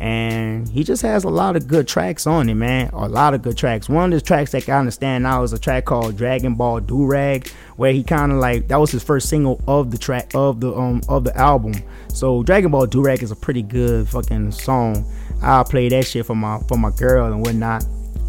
and 0.00 0.68
he 0.68 0.82
just 0.82 1.02
has 1.02 1.24
a 1.24 1.28
lot 1.28 1.56
of 1.56 1.68
good 1.68 1.86
tracks 1.86 2.26
on 2.26 2.48
it, 2.48 2.54
man. 2.54 2.90
A 2.92 3.08
lot 3.08 3.32
of 3.32 3.42
good 3.42 3.56
tracks. 3.56 3.88
One 3.88 4.12
of 4.12 4.18
the 4.18 4.24
tracks 4.24 4.50
that 4.52 4.68
I 4.68 4.72
understand 4.72 5.24
now 5.24 5.42
is 5.44 5.52
a 5.52 5.58
track 5.58 5.84
called 5.84 6.16
Dragon 6.16 6.54
Ball 6.54 6.80
Durag, 6.80 7.48
where 7.76 7.92
he 7.92 8.02
kind 8.02 8.32
of 8.32 8.38
like 8.38 8.68
that 8.68 8.76
was 8.76 8.90
his 8.90 9.04
first 9.04 9.28
single 9.28 9.62
of 9.68 9.90
the 9.90 9.98
track 9.98 10.30
of 10.34 10.60
the 10.60 10.74
um 10.74 11.00
of 11.08 11.24
the 11.24 11.36
album. 11.36 11.74
So 12.08 12.42
Dragon 12.42 12.70
Ball 12.70 12.86
Durag 12.86 13.22
is 13.22 13.30
a 13.30 13.36
pretty 13.36 13.62
good 13.62 14.08
fucking 14.08 14.52
song. 14.52 15.04
I'll 15.42 15.64
play 15.64 15.88
that 15.88 16.06
shit 16.06 16.26
for 16.26 16.34
my 16.34 16.58
for 16.66 16.76
my 16.76 16.90
girl 16.90 17.32
and 17.32 17.40
whatnot 17.44 17.84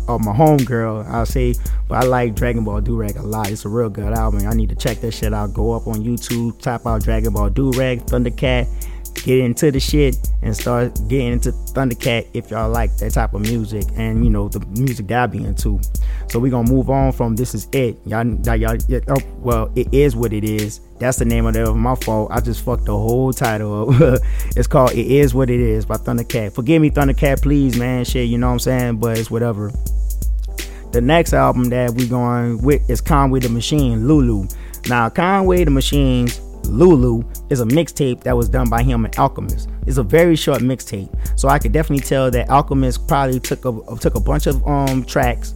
or 0.07 0.19
my 0.19 0.33
homegirl, 0.33 1.07
I'll 1.07 1.25
say. 1.25 1.55
But 1.87 2.03
I 2.03 2.07
like 2.07 2.35
Dragon 2.35 2.63
Ball 2.63 2.81
Durag 2.81 3.17
a 3.17 3.23
lot. 3.23 3.49
It's 3.49 3.65
a 3.65 3.69
real 3.69 3.89
good 3.89 4.13
album. 4.13 4.47
I 4.47 4.53
need 4.53 4.69
to 4.69 4.75
check 4.75 5.01
that 5.01 5.11
shit 5.13 5.33
out. 5.33 5.53
Go 5.53 5.71
up 5.71 5.87
on 5.87 6.03
YouTube, 6.03 6.59
type 6.61 6.85
out 6.85 7.03
Dragon 7.03 7.33
Ball 7.33 7.49
Durag, 7.49 8.07
Thundercat, 8.07 8.67
get 9.23 9.39
into 9.39 9.71
the 9.71 9.79
shit 9.79 10.17
and 10.41 10.55
start 10.55 10.93
getting 11.07 11.33
into 11.33 11.51
Thundercat 11.51 12.27
if 12.33 12.51
y'all 12.51 12.69
like 12.69 12.95
that 12.97 13.11
type 13.11 13.33
of 13.33 13.41
music 13.41 13.85
and 13.95 14.23
you 14.23 14.29
know 14.29 14.47
the 14.49 14.59
music 14.77 15.07
that 15.07 15.23
I 15.23 15.27
be 15.27 15.43
into. 15.43 15.79
So 16.29 16.39
we 16.39 16.49
gonna 16.49 16.69
move 16.69 16.89
on 16.89 17.11
from 17.11 17.35
this 17.35 17.55
is 17.55 17.67
it. 17.71 17.97
Y'all, 18.05 18.25
y'all, 18.25 18.57
y'all 18.57 19.01
oh, 19.09 19.17
well, 19.37 19.71
it 19.75 19.93
is 19.93 20.15
what 20.15 20.33
it 20.33 20.43
is. 20.43 20.81
That's 20.99 21.17
the 21.17 21.25
name 21.25 21.45
of 21.45 21.55
it. 21.55 21.73
My 21.73 21.95
fault. 21.95 22.31
I 22.31 22.39
just 22.39 22.63
fucked 22.63 22.85
the 22.85 22.97
whole 22.97 23.33
title 23.33 23.89
up. 23.89 24.21
it's 24.55 24.67
called 24.67 24.91
"It 24.91 25.07
Is 25.07 25.33
What 25.33 25.49
It 25.49 25.59
Is" 25.59 25.85
by 25.85 25.95
Thundercat. 25.95 26.53
Forgive 26.53 26.81
me, 26.81 26.89
Thundercat, 26.89 27.41
please, 27.41 27.77
man. 27.77 28.05
Shit, 28.05 28.27
you 28.27 28.37
know 28.37 28.47
what 28.47 28.53
I'm 28.53 28.59
saying? 28.59 28.97
But 28.97 29.17
it's 29.17 29.31
whatever. 29.31 29.71
The 30.91 31.01
next 31.01 31.33
album 31.33 31.65
that 31.65 31.91
we 31.91 32.07
going 32.07 32.61
with 32.61 32.89
is 32.89 33.01
Conway 33.01 33.41
the 33.41 33.49
Machine, 33.49 34.07
Lulu. 34.07 34.47
Now, 34.87 35.09
Conway 35.09 35.63
the 35.63 35.71
Machine's 35.71 36.39
Lulu 36.69 37.23
is 37.49 37.61
a 37.61 37.65
mixtape 37.65 38.21
that 38.23 38.35
was 38.35 38.49
done 38.49 38.69
by 38.69 38.83
him 38.83 39.05
and 39.05 39.17
Alchemist. 39.17 39.69
It's 39.87 39.97
a 39.97 40.03
very 40.03 40.35
short 40.35 40.61
mixtape, 40.61 41.09
so 41.39 41.47
I 41.47 41.59
could 41.59 41.71
definitely 41.71 42.05
tell 42.05 42.31
that 42.31 42.49
Alchemist 42.49 43.07
probably 43.07 43.39
took 43.39 43.65
a 43.65 43.97
took 43.99 44.15
a 44.15 44.19
bunch 44.19 44.47
of 44.47 44.65
um 44.67 45.03
tracks, 45.03 45.53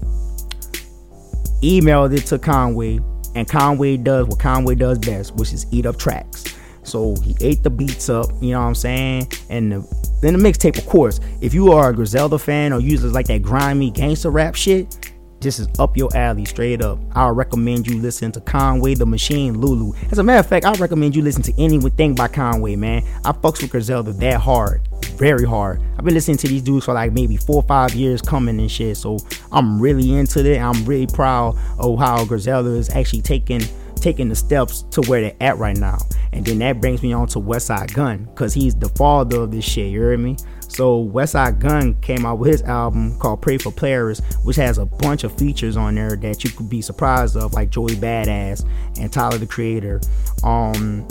emailed 1.61 2.15
it 2.15 2.25
to 2.27 2.39
Conway, 2.39 2.99
and 3.35 3.47
Conway 3.47 3.97
does 3.97 4.27
what 4.27 4.39
Conway 4.39 4.75
does 4.75 4.99
best, 4.99 5.35
which 5.35 5.53
is 5.53 5.65
eat 5.71 5.85
up 5.85 5.97
tracks. 5.97 6.43
So 6.83 7.15
he 7.23 7.35
ate 7.41 7.61
the 7.61 7.69
beats 7.69 8.09
up, 8.09 8.31
you 8.41 8.51
know 8.51 8.61
what 8.61 8.67
I'm 8.67 8.75
saying? 8.75 9.31
And 9.49 9.71
the, 9.71 10.17
then 10.21 10.33
the 10.33 10.39
mixtape, 10.39 10.77
of 10.77 10.87
course, 10.87 11.19
if 11.39 11.53
you 11.53 11.71
are 11.71 11.91
a 11.91 11.93
Griselda 11.93 12.39
fan 12.39 12.73
or 12.73 12.79
users 12.79 13.13
like 13.13 13.27
that 13.27 13.43
grimy 13.43 13.91
gangster 13.91 14.31
rap 14.31 14.55
shit, 14.55 15.08
this 15.41 15.59
is 15.59 15.67
up 15.79 15.95
your 15.95 16.15
alley, 16.15 16.45
straight 16.45 16.81
up. 16.81 16.99
I 17.13 17.29
recommend 17.29 17.87
you 17.87 18.01
listen 18.01 18.31
to 18.33 18.41
Conway 18.41 18.95
the 18.95 19.05
Machine 19.05 19.59
Lulu. 19.59 19.93
As 20.11 20.17
a 20.17 20.23
matter 20.23 20.39
of 20.39 20.47
fact, 20.47 20.65
I 20.65 20.73
recommend 20.73 21.15
you 21.15 21.21
listen 21.21 21.41
to 21.43 21.53
anything 21.61 22.15
by 22.15 22.27
Conway, 22.27 22.75
man. 22.75 23.03
I 23.23 23.31
fucks 23.31 23.61
with 23.61 23.71
Griselda 23.71 24.11
that 24.13 24.39
hard, 24.41 24.87
very 25.15 25.45
hard. 25.45 25.81
I've 25.97 26.05
been 26.05 26.13
listening 26.13 26.37
to 26.37 26.47
these 26.47 26.61
dudes 26.61 26.85
for 26.85 26.93
like 26.93 27.13
maybe 27.13 27.37
four 27.37 27.57
or 27.57 27.63
five 27.63 27.93
years 27.93 28.21
coming 28.21 28.59
and 28.59 28.71
shit. 28.71 28.97
So 28.97 29.17
I'm 29.51 29.79
really 29.79 30.13
into 30.13 30.45
it. 30.45 30.59
I'm 30.59 30.83
really 30.85 31.07
proud 31.07 31.57
of 31.77 31.99
how 31.99 32.25
Griselda 32.25 32.71
is 32.71 32.89
actually 32.89 33.21
taking 33.21 33.61
taking 33.95 34.29
the 34.29 34.35
steps 34.35 34.83
to 34.83 35.01
where 35.03 35.19
they're 35.19 35.35
at 35.41 35.57
right 35.57 35.75
now. 35.75 35.97
And 36.31 36.45
then 36.45 36.59
that 36.59 36.79
brings 36.79 37.03
me 37.03 37.11
on 37.11 37.27
to 37.27 37.39
Westside 37.39 37.93
Gunn, 37.93 38.23
because 38.25 38.53
he's 38.53 38.73
the 38.73 38.87
father 38.89 39.41
of 39.41 39.51
this 39.51 39.65
shit, 39.65 39.91
you 39.91 39.99
heard 39.99 40.21
me? 40.21 40.37
So 40.69 41.03
Westside 41.03 41.59
Gunn 41.59 41.95
came 42.01 42.25
out 42.25 42.39
with 42.39 42.51
his 42.51 42.61
album 42.61 43.17
called 43.19 43.41
Pray 43.41 43.57
for 43.57 43.71
Paris, 43.71 44.21
which 44.43 44.55
has 44.55 44.77
a 44.77 44.85
bunch 44.85 45.23
of 45.23 45.37
features 45.37 45.75
on 45.75 45.95
there 45.95 46.15
that 46.15 46.43
you 46.43 46.51
could 46.51 46.69
be 46.69 46.81
surprised 46.81 47.35
of, 47.35 47.53
like 47.53 47.69
Joey 47.69 47.95
Badass 47.95 48.65
and 48.97 49.11
Tyler 49.11 49.37
the 49.37 49.47
Creator. 49.47 49.99
Um 50.43 51.05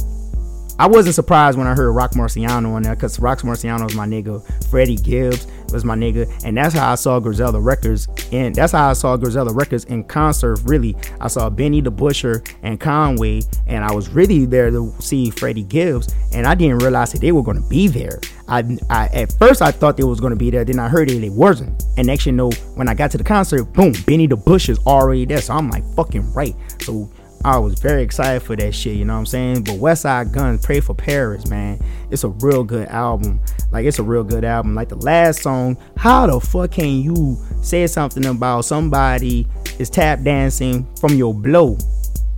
I 0.78 0.86
wasn't 0.86 1.16
surprised 1.16 1.58
when 1.58 1.66
I 1.66 1.74
heard 1.74 1.90
Rock 1.90 2.12
Marciano 2.12 2.72
on 2.74 2.82
there 2.82 2.94
because 2.94 3.18
Rock 3.18 3.40
Marciano 3.40 3.88
is 3.88 3.96
my 3.96 4.06
nigga. 4.06 4.40
Freddie 4.70 4.94
Gibbs 4.94 5.46
was 5.72 5.84
my 5.84 5.96
nigga. 5.96 6.30
And 6.44 6.56
that's 6.56 6.74
how 6.74 6.92
I 6.92 6.94
saw 6.94 7.18
Griselda 7.18 7.58
Records. 7.58 8.06
And 8.30 8.54
that's 8.54 8.72
how 8.72 8.90
I 8.90 8.92
saw 8.92 9.16
Griselda 9.16 9.52
Records 9.52 9.84
in 9.86 10.04
concert, 10.04 10.60
really. 10.64 10.94
I 11.20 11.26
saw 11.26 11.50
Benny 11.50 11.80
the 11.80 11.90
Butcher 11.90 12.44
and 12.62 12.78
Conway. 12.78 13.42
And 13.66 13.84
I 13.84 13.92
was 13.92 14.08
really 14.10 14.46
there 14.46 14.70
to 14.70 14.94
see 15.00 15.30
Freddie 15.30 15.64
Gibbs. 15.64 16.14
And 16.32 16.46
I 16.46 16.54
didn't 16.54 16.78
realize 16.78 17.10
that 17.10 17.20
they 17.20 17.32
were 17.32 17.42
going 17.42 17.60
to 17.60 17.68
be 17.68 17.88
there. 17.88 18.20
I, 18.46 18.78
I 18.88 19.06
At 19.08 19.32
first, 19.32 19.62
I 19.62 19.72
thought 19.72 19.96
they 19.96 20.04
was 20.04 20.20
going 20.20 20.32
to 20.32 20.36
be 20.36 20.50
there. 20.50 20.64
Then 20.64 20.78
I 20.78 20.88
heard 20.88 21.10
it, 21.10 21.24
it 21.24 21.32
wasn't. 21.32 21.82
And 21.96 22.08
you 22.24 22.32
know, 22.32 22.50
when 22.76 22.88
I 22.88 22.94
got 22.94 23.10
to 23.10 23.18
the 23.18 23.24
concert, 23.24 23.64
boom, 23.64 23.94
Benny 24.06 24.28
the 24.28 24.36
Butcher's 24.36 24.78
already 24.86 25.24
there. 25.24 25.40
So 25.40 25.54
I'm 25.54 25.70
like, 25.70 25.84
fucking 25.94 26.32
right. 26.32 26.54
So 26.82 27.10
I 27.44 27.58
was 27.58 27.78
very 27.78 28.02
excited 28.02 28.42
for 28.42 28.56
that 28.56 28.74
shit, 28.74 28.96
you 28.96 29.04
know 29.04 29.14
what 29.14 29.20
I'm 29.20 29.26
saying? 29.26 29.64
But 29.64 29.74
Westside 29.74 30.32
Gunn, 30.32 30.58
Pray 30.58 30.80
for 30.80 30.94
Paris, 30.94 31.48
man. 31.48 31.80
It's 32.10 32.24
a 32.24 32.28
real 32.28 32.64
good 32.64 32.88
album. 32.88 33.40
Like 33.70 33.86
it's 33.86 33.98
a 33.98 34.02
real 34.02 34.24
good 34.24 34.44
album. 34.44 34.74
Like 34.74 34.88
the 34.88 34.96
last 34.96 35.42
song, 35.42 35.76
how 35.96 36.26
the 36.26 36.40
fuck 36.40 36.72
can 36.72 37.00
you 37.02 37.38
say 37.62 37.86
something 37.86 38.26
about 38.26 38.62
somebody 38.62 39.46
is 39.78 39.88
tap 39.88 40.22
dancing 40.22 40.86
from 40.96 41.14
your 41.14 41.32
blow 41.32 41.78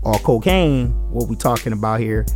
or 0.03 0.15
cocaine, 0.19 0.89
what 1.11 1.29
we 1.29 1.37
talking 1.37 1.73
about 1.73 2.01
here, 2.01 2.27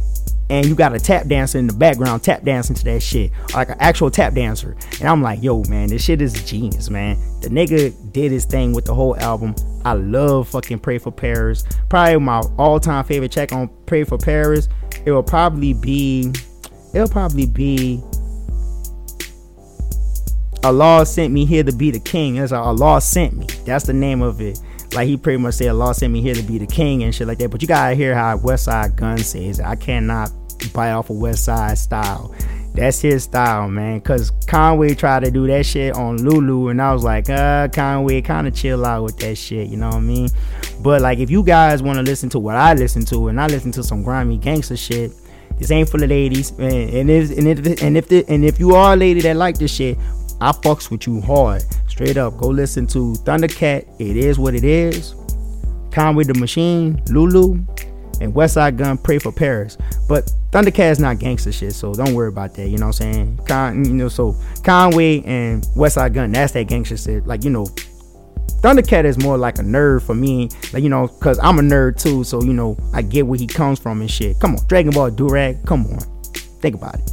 and 0.51 0.67
you 0.67 0.75
got 0.75 0.95
a 0.95 1.01
tap 1.01 1.27
dancer 1.27 1.59
in 1.59 1.67
the 1.67 1.73
background 1.73 2.23
tap 2.23 2.43
dancing 2.43 2.77
to 2.77 2.85
that 2.85 3.01
shit 3.01 3.31
like 3.55 3.69
an 3.71 3.77
actual 3.81 4.11
tap 4.11 4.35
dancer 4.35 4.77
and 5.01 5.09
i'm 5.09 5.23
like 5.23 5.43
yo 5.43 5.63
man 5.65 5.89
this 5.89 6.05
shit 6.05 6.21
is 6.21 6.33
genius 6.45 6.91
man 6.91 7.17
the 7.41 7.49
nigga 7.49 7.95
did 8.13 8.31
his 8.31 8.45
thing 8.45 8.73
with 8.73 8.85
the 8.85 8.95
whole 8.95 9.17
album 9.19 9.55
i 9.85 9.93
love 9.93 10.49
fucking 10.49 10.79
pray 10.79 10.99
for 10.99 11.11
paris 11.11 11.65
probably 11.89 12.19
my 12.19 12.41
all-time 12.59 13.05
favorite 13.05 13.33
check 13.33 13.53
on 13.53 13.69
pray 13.87 14.05
for 14.05 14.19
paris 14.19 14.69
it 15.07 15.11
will 15.11 15.23
probably 15.23 15.73
be 15.73 16.33
it'll 16.93 17.09
probably 17.09 17.47
be 17.47 18.03
Allah 20.65 21.05
sent 21.05 21.31
me 21.31 21.45
here 21.45 21.63
to 21.63 21.73
be 21.73 21.91
the 21.91 22.01
king. 22.01 22.37
That's 22.37 22.51
Allah 22.51 22.99
sent 23.03 23.37
me. 23.37 23.47
That's 23.67 23.85
the 23.85 23.93
name 23.93 24.23
of 24.23 24.41
it. 24.41 24.59
Like 24.95 25.09
he 25.09 25.17
pretty 25.17 25.39
much 25.39 25.55
said, 25.55 25.69
Allah 25.69 25.95
sent 25.95 26.13
me 26.13 26.21
here 26.21 26.35
to 26.35 26.43
be 26.43 26.59
the 26.59 26.67
king 26.67 27.03
and 27.03 27.15
shit 27.15 27.27
like 27.27 27.39
that. 27.39 27.51
But 27.51 27.63
you 27.63 27.69
gotta 27.69 27.95
hear 27.95 28.15
how 28.15 28.39
Westside 28.39 28.97
Gunn 28.97 29.19
says. 29.19 29.61
I 29.61 29.75
cannot 29.75 30.31
bite 30.73 30.93
off 30.93 31.11
a 31.11 31.13
Westside 31.13 31.77
style. 31.77 32.35
That's 32.75 33.01
his 33.01 33.23
style, 33.25 33.69
man. 33.69 34.01
Cause 34.01 34.33
Conway 34.49 34.95
tried 34.95 35.25
to 35.25 35.31
do 35.31 35.47
that 35.47 35.65
shit 35.65 35.95
on 35.95 36.19
Lulu, 36.19 36.69
and 36.69 36.83
I 36.83 36.93
was 36.93 37.05
like, 37.05 37.31
uh, 37.31 37.69
Conway, 37.69 38.21
kind 38.21 38.49
of 38.49 38.55
chill 38.55 38.85
out 38.85 39.05
with 39.05 39.17
that 39.19 39.37
shit. 39.37 39.69
You 39.69 39.77
know 39.77 39.89
what 39.89 39.97
I 39.97 40.01
mean? 40.01 40.29
But 40.83 41.01
like, 41.01 41.19
if 41.21 41.31
you 41.31 41.45
guys 41.45 41.83
want 41.83 41.99
to 41.99 42.03
listen 42.03 42.29
to 42.31 42.41
what 42.41 42.57
I 42.57 42.75
listen 42.75 43.05
to, 43.07 43.29
and 43.29 43.41
I 43.41 43.47
listen 43.47 43.71
to 43.73 43.85
some 43.85 44.03
grimy 44.03 44.39
gangster 44.39 44.77
shit, 44.77 45.13
this 45.57 45.71
ain't 45.71 45.89
for 45.89 45.99
the 45.99 46.09
ladies. 46.09 46.51
And, 46.59 46.91
and, 46.91 47.11
if, 47.11 47.39
and 47.39 47.47
if 47.47 47.83
and 47.83 47.97
if 47.97 48.09
the, 48.09 48.25
and 48.29 48.45
if 48.45 48.59
you 48.59 48.75
are 48.75 48.95
a 48.95 48.97
lady 48.97 49.21
that 49.21 49.37
like 49.37 49.57
this 49.57 49.73
shit, 49.73 49.97
I 50.45 50.53
fucks 50.53 50.91
with 50.91 51.07
you 51.07 51.23
hard. 51.23 51.63
Straight 51.89 52.19
up, 52.19 52.37
go 52.37 52.49
listen 52.49 52.87
to 52.89 53.15
Thundercat. 53.25 53.89
It 53.99 54.19
is 54.19 54.39
what 54.39 54.55
it 54.55 54.63
is. 54.63 55.15
Conway 55.91 56.25
the 56.25 56.35
Machine, 56.35 57.03
Lulu, 57.09 57.55
and 58.21 58.35
Westside 58.35 58.77
Gunn. 58.77 58.99
Pray 58.99 59.19
for 59.19 59.33
Paris. 59.33 59.79
But 60.07 60.31
Thundercat 60.51 60.91
is 60.91 60.99
not 60.99 61.19
gangster 61.19 61.51
shit, 61.51 61.73
so 61.73 61.95
don't 61.95 62.13
worry 62.13 62.29
about 62.29 62.53
that. 62.57 62.69
You 62.69 62.77
know 62.77 62.89
what 62.89 63.01
I'm 63.01 63.13
saying? 63.15 63.41
Con, 63.47 63.85
you 63.87 63.95
know, 63.95 64.09
so 64.09 64.37
Conway 64.63 65.23
and 65.23 65.63
Westside 65.75 66.13
Gunn. 66.13 66.33
that's 66.33 66.53
that 66.53 66.65
gangster 66.65 66.99
shit. 66.99 67.27
Like 67.27 67.43
you 67.43 67.49
know, 67.49 67.65
Thundercat 68.61 69.07
is 69.07 69.17
more 69.17 69.39
like 69.39 69.59
a 69.59 69.63
nerd 69.63 70.03
for 70.03 70.15
me, 70.15 70.51
like 70.75 70.83
you 70.83 70.91
know, 70.91 71.09
cause 71.09 71.39
I'm 71.43 71.59
a 71.59 71.63
nerd 71.63 71.99
too. 71.99 72.23
So 72.23 72.43
you 72.43 72.53
know, 72.53 72.77
I 72.93 73.01
get 73.01 73.27
where 73.27 73.39
he 73.39 73.47
comes 73.47 73.79
from 73.79 74.03
and 74.03 74.11
shit. 74.11 74.39
Come 74.41 74.57
on, 74.57 74.67
Dragon 74.67 74.93
Ball 74.93 75.11
Durag, 75.11 75.65
come 75.65 75.87
on, 75.87 76.01
think 76.61 76.75
about 76.75 76.97
it. 76.97 77.11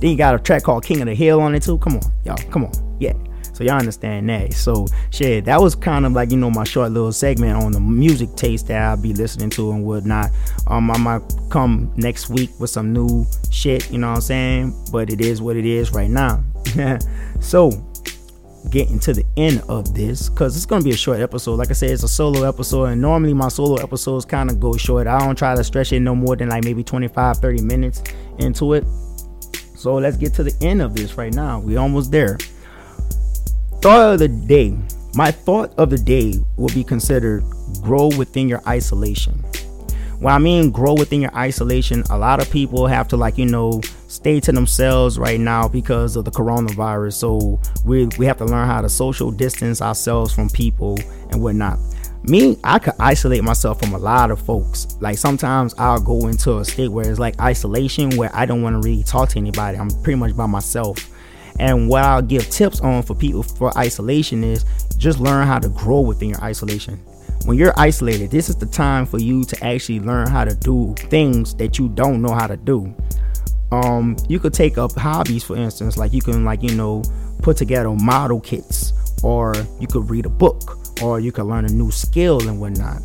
Then 0.00 0.10
you 0.10 0.16
got 0.16 0.34
a 0.34 0.38
track 0.38 0.62
called 0.62 0.84
King 0.84 1.00
of 1.00 1.06
the 1.06 1.14
Hill 1.14 1.40
on 1.40 1.54
it 1.54 1.62
too. 1.62 1.78
Come 1.78 1.96
on, 1.96 2.12
y'all, 2.24 2.36
come 2.50 2.64
on, 2.64 2.96
yeah. 3.00 3.14
So 3.58 3.64
y'all 3.64 3.78
understand 3.78 4.28
that. 4.28 4.52
So 4.52 4.86
shit, 5.10 5.46
that 5.46 5.60
was 5.60 5.74
kind 5.74 6.06
of 6.06 6.12
like 6.12 6.30
you 6.30 6.36
know 6.36 6.48
my 6.48 6.62
short 6.62 6.92
little 6.92 7.10
segment 7.12 7.56
on 7.56 7.72
the 7.72 7.80
music 7.80 8.36
taste 8.36 8.68
that 8.68 8.80
I'll 8.80 8.96
be 8.96 9.12
listening 9.12 9.50
to 9.50 9.72
and 9.72 9.84
whatnot. 9.84 10.30
Um, 10.68 10.88
I 10.92 10.96
might 10.98 11.22
come 11.50 11.92
next 11.96 12.30
week 12.30 12.50
with 12.60 12.70
some 12.70 12.92
new 12.92 13.26
shit. 13.50 13.90
You 13.90 13.98
know 13.98 14.10
what 14.10 14.16
I'm 14.16 14.20
saying? 14.20 14.84
But 14.92 15.10
it 15.10 15.20
is 15.20 15.42
what 15.42 15.56
it 15.56 15.66
is 15.66 15.90
right 15.90 16.08
now. 16.08 16.44
so 17.40 17.72
getting 18.70 18.98
to 18.98 19.12
the 19.12 19.24
end 19.36 19.62
of 19.68 19.94
this 19.94 20.28
because 20.28 20.56
it's 20.56 20.66
gonna 20.66 20.84
be 20.84 20.90
a 20.90 20.96
short 20.96 21.18
episode. 21.18 21.56
Like 21.56 21.70
I 21.70 21.72
said, 21.72 21.90
it's 21.90 22.04
a 22.04 22.08
solo 22.08 22.46
episode, 22.48 22.84
and 22.84 23.00
normally 23.00 23.34
my 23.34 23.48
solo 23.48 23.82
episodes 23.82 24.24
kind 24.24 24.50
of 24.50 24.60
go 24.60 24.76
short. 24.76 25.08
I 25.08 25.18
don't 25.18 25.36
try 25.36 25.56
to 25.56 25.64
stretch 25.64 25.92
it 25.92 25.98
no 25.98 26.14
more 26.14 26.36
than 26.36 26.48
like 26.48 26.62
maybe 26.62 26.84
25, 26.84 27.38
30 27.38 27.62
minutes 27.62 28.02
into 28.38 28.74
it. 28.74 28.84
So 29.78 29.94
let's 29.94 30.16
get 30.16 30.34
to 30.34 30.42
the 30.42 30.56
end 30.60 30.82
of 30.82 30.92
this 30.96 31.16
right 31.16 31.32
now. 31.32 31.60
We're 31.60 31.78
almost 31.78 32.10
there. 32.10 32.36
Thought 33.80 34.14
of 34.14 34.18
the 34.18 34.26
day. 34.26 34.76
My 35.14 35.30
thought 35.30 35.72
of 35.78 35.90
the 35.90 35.96
day 35.96 36.34
will 36.56 36.74
be 36.74 36.82
considered 36.82 37.44
grow 37.80 38.08
within 38.18 38.48
your 38.48 38.60
isolation. 38.66 39.34
When 40.18 40.34
I 40.34 40.38
mean 40.38 40.72
grow 40.72 40.94
within 40.94 41.20
your 41.20 41.32
isolation, 41.32 42.02
a 42.10 42.18
lot 42.18 42.42
of 42.42 42.50
people 42.50 42.88
have 42.88 43.06
to 43.08 43.16
like, 43.16 43.38
you 43.38 43.46
know, 43.46 43.80
stay 44.08 44.40
to 44.40 44.50
themselves 44.50 45.16
right 45.16 45.38
now 45.38 45.68
because 45.68 46.16
of 46.16 46.24
the 46.24 46.32
coronavirus. 46.32 47.12
So 47.12 47.60
we 47.84 48.06
we 48.18 48.26
have 48.26 48.38
to 48.38 48.46
learn 48.46 48.66
how 48.66 48.80
to 48.80 48.88
social 48.88 49.30
distance 49.30 49.80
ourselves 49.80 50.34
from 50.34 50.48
people 50.48 50.98
and 51.30 51.40
whatnot 51.40 51.78
me 52.28 52.56
i 52.64 52.78
could 52.78 52.94
isolate 53.00 53.42
myself 53.42 53.80
from 53.80 53.94
a 53.94 53.98
lot 53.98 54.30
of 54.30 54.40
folks. 54.40 54.86
Like 55.00 55.18
sometimes 55.18 55.74
i'll 55.78 56.00
go 56.00 56.26
into 56.28 56.58
a 56.58 56.64
state 56.64 56.88
where 56.88 57.08
it's 57.08 57.18
like 57.18 57.40
isolation 57.40 58.16
where 58.16 58.30
i 58.34 58.46
don't 58.46 58.62
want 58.62 58.80
to 58.80 58.88
really 58.88 59.02
talk 59.02 59.30
to 59.30 59.38
anybody. 59.38 59.78
I'm 59.78 59.90
pretty 60.02 60.18
much 60.18 60.36
by 60.36 60.46
myself. 60.46 60.98
And 61.58 61.88
what 61.88 62.04
i'll 62.04 62.22
give 62.22 62.48
tips 62.50 62.80
on 62.80 63.02
for 63.02 63.14
people 63.14 63.42
for 63.42 63.76
isolation 63.76 64.44
is 64.44 64.64
just 64.96 65.20
learn 65.20 65.46
how 65.46 65.58
to 65.58 65.68
grow 65.68 66.00
within 66.00 66.30
your 66.30 66.42
isolation. 66.42 66.96
When 67.44 67.56
you're 67.56 67.74
isolated 67.76 68.30
this 68.30 68.48
is 68.48 68.56
the 68.56 68.66
time 68.66 69.06
for 69.06 69.18
you 69.18 69.44
to 69.44 69.64
actually 69.64 70.00
learn 70.00 70.28
how 70.28 70.44
to 70.44 70.54
do 70.54 70.94
things 70.96 71.54
that 71.56 71.78
you 71.78 71.88
don't 71.88 72.20
know 72.20 72.34
how 72.34 72.46
to 72.46 72.56
do. 72.56 72.94
Um 73.72 74.16
you 74.28 74.38
could 74.38 74.54
take 74.54 74.78
up 74.78 74.92
hobbies 74.92 75.44
for 75.44 75.56
instance 75.56 75.96
like 75.96 76.12
you 76.12 76.20
can 76.20 76.44
like 76.44 76.62
you 76.62 76.74
know 76.74 77.02
put 77.42 77.56
together 77.56 77.90
model 77.90 78.40
kits 78.40 78.92
or 79.22 79.54
you 79.80 79.86
could 79.86 80.08
read 80.10 80.26
a 80.26 80.28
book 80.28 80.78
or 81.02 81.20
you 81.20 81.32
can 81.32 81.44
learn 81.44 81.64
a 81.64 81.68
new 81.68 81.90
skill 81.90 82.46
and 82.48 82.60
whatnot. 82.60 83.02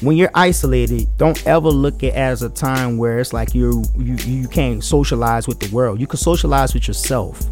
When 0.00 0.16
you're 0.16 0.30
isolated, 0.34 1.08
don't 1.16 1.44
ever 1.46 1.68
look 1.68 2.04
at 2.04 2.14
as 2.14 2.42
a 2.42 2.48
time 2.48 2.98
where 2.98 3.18
it's 3.18 3.32
like 3.32 3.54
you 3.54 3.82
you 3.96 4.14
you 4.14 4.48
can't 4.48 4.82
socialize 4.82 5.48
with 5.48 5.58
the 5.58 5.74
world. 5.74 5.98
You 6.00 6.06
can 6.06 6.18
socialize 6.18 6.72
with 6.72 6.86
yourself. 6.86 7.42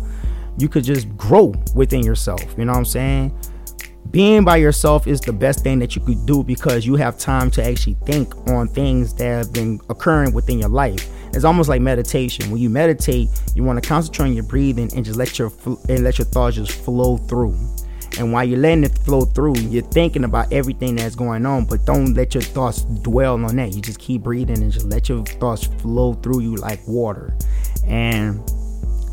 You 0.58 0.68
could 0.68 0.84
just 0.84 1.14
grow 1.16 1.54
within 1.74 2.04
yourself. 2.04 2.42
You 2.56 2.64
know 2.64 2.72
what 2.72 2.78
I'm 2.78 2.84
saying? 2.84 3.36
Being 4.10 4.44
by 4.44 4.56
yourself 4.58 5.06
is 5.06 5.20
the 5.20 5.32
best 5.32 5.64
thing 5.64 5.80
that 5.80 5.96
you 5.96 6.02
could 6.02 6.24
do 6.26 6.44
because 6.44 6.86
you 6.86 6.94
have 6.94 7.18
time 7.18 7.50
to 7.50 7.64
actually 7.64 7.96
think 8.04 8.34
on 8.48 8.68
things 8.68 9.12
that 9.14 9.24
have 9.24 9.52
been 9.52 9.80
occurring 9.90 10.32
within 10.32 10.58
your 10.58 10.68
life. 10.68 11.08
It's 11.34 11.44
almost 11.44 11.68
like 11.68 11.82
meditation. 11.82 12.50
When 12.50 12.60
you 12.60 12.70
meditate, 12.70 13.28
you 13.54 13.64
want 13.64 13.82
to 13.82 13.86
concentrate 13.86 14.28
on 14.28 14.34
your 14.34 14.44
breathing 14.44 14.90
and 14.94 15.04
just 15.04 15.18
let 15.18 15.38
your 15.38 15.52
and 15.88 16.04
let 16.04 16.18
your 16.18 16.26
thoughts 16.26 16.56
just 16.56 16.72
flow 16.72 17.16
through. 17.16 17.58
And 18.18 18.32
while 18.32 18.44
you're 18.44 18.58
letting 18.58 18.84
it 18.84 18.98
flow 18.98 19.22
through, 19.22 19.58
you're 19.58 19.82
thinking 19.82 20.24
about 20.24 20.52
everything 20.52 20.96
that's 20.96 21.14
going 21.14 21.44
on, 21.44 21.66
but 21.66 21.84
don't 21.84 22.14
let 22.14 22.34
your 22.34 22.42
thoughts 22.42 22.82
dwell 22.82 23.44
on 23.44 23.56
that. 23.56 23.74
You 23.74 23.82
just 23.82 23.98
keep 23.98 24.22
breathing 24.22 24.62
and 24.62 24.72
just 24.72 24.86
let 24.86 25.08
your 25.08 25.24
thoughts 25.24 25.66
flow 25.66 26.14
through 26.14 26.40
you 26.40 26.56
like 26.56 26.80
water. 26.86 27.36
And 27.86 28.40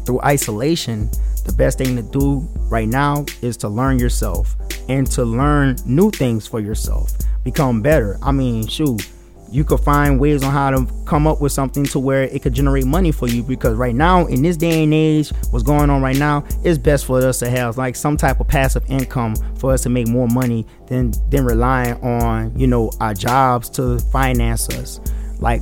through 0.05 0.21
isolation, 0.21 1.09
the 1.45 1.53
best 1.53 1.77
thing 1.77 1.95
to 1.97 2.01
do 2.01 2.47
right 2.69 2.87
now 2.87 3.25
is 3.41 3.57
to 3.57 3.67
learn 3.67 3.99
yourself 3.99 4.55
and 4.87 5.09
to 5.11 5.25
learn 5.25 5.75
new 5.85 6.09
things 6.11 6.47
for 6.47 6.59
yourself. 6.59 7.11
Become 7.43 7.81
better. 7.81 8.17
I 8.21 8.31
mean, 8.31 8.67
shoot, 8.67 9.07
you 9.49 9.63
could 9.63 9.79
find 9.79 10.19
ways 10.19 10.43
on 10.43 10.51
how 10.51 10.71
to 10.71 10.87
come 11.05 11.27
up 11.27 11.39
with 11.41 11.51
something 11.51 11.83
to 11.83 11.99
where 11.99 12.23
it 12.23 12.41
could 12.41 12.53
generate 12.53 12.85
money 12.85 13.11
for 13.11 13.27
you 13.27 13.43
because 13.43 13.75
right 13.75 13.95
now 13.95 14.25
in 14.27 14.41
this 14.41 14.57
day 14.57 14.83
and 14.83 14.93
age 14.93 15.29
what's 15.51 15.63
going 15.63 15.89
on 15.89 16.01
right 16.01 16.17
now 16.17 16.43
it's 16.63 16.77
best 16.77 17.05
for 17.05 17.19
us 17.19 17.39
to 17.39 17.49
have 17.49 17.77
like 17.77 17.95
some 17.95 18.17
type 18.17 18.39
of 18.39 18.47
passive 18.47 18.83
income 18.89 19.35
for 19.57 19.71
us 19.71 19.83
to 19.83 19.89
make 19.89 20.07
more 20.07 20.27
money 20.27 20.65
than 20.87 21.13
than 21.29 21.45
relying 21.45 21.93
on 22.01 22.57
you 22.57 22.67
know 22.67 22.91
our 22.99 23.13
jobs 23.13 23.69
to 23.69 23.99
finance 24.11 24.69
us 24.69 24.99
like 25.39 25.61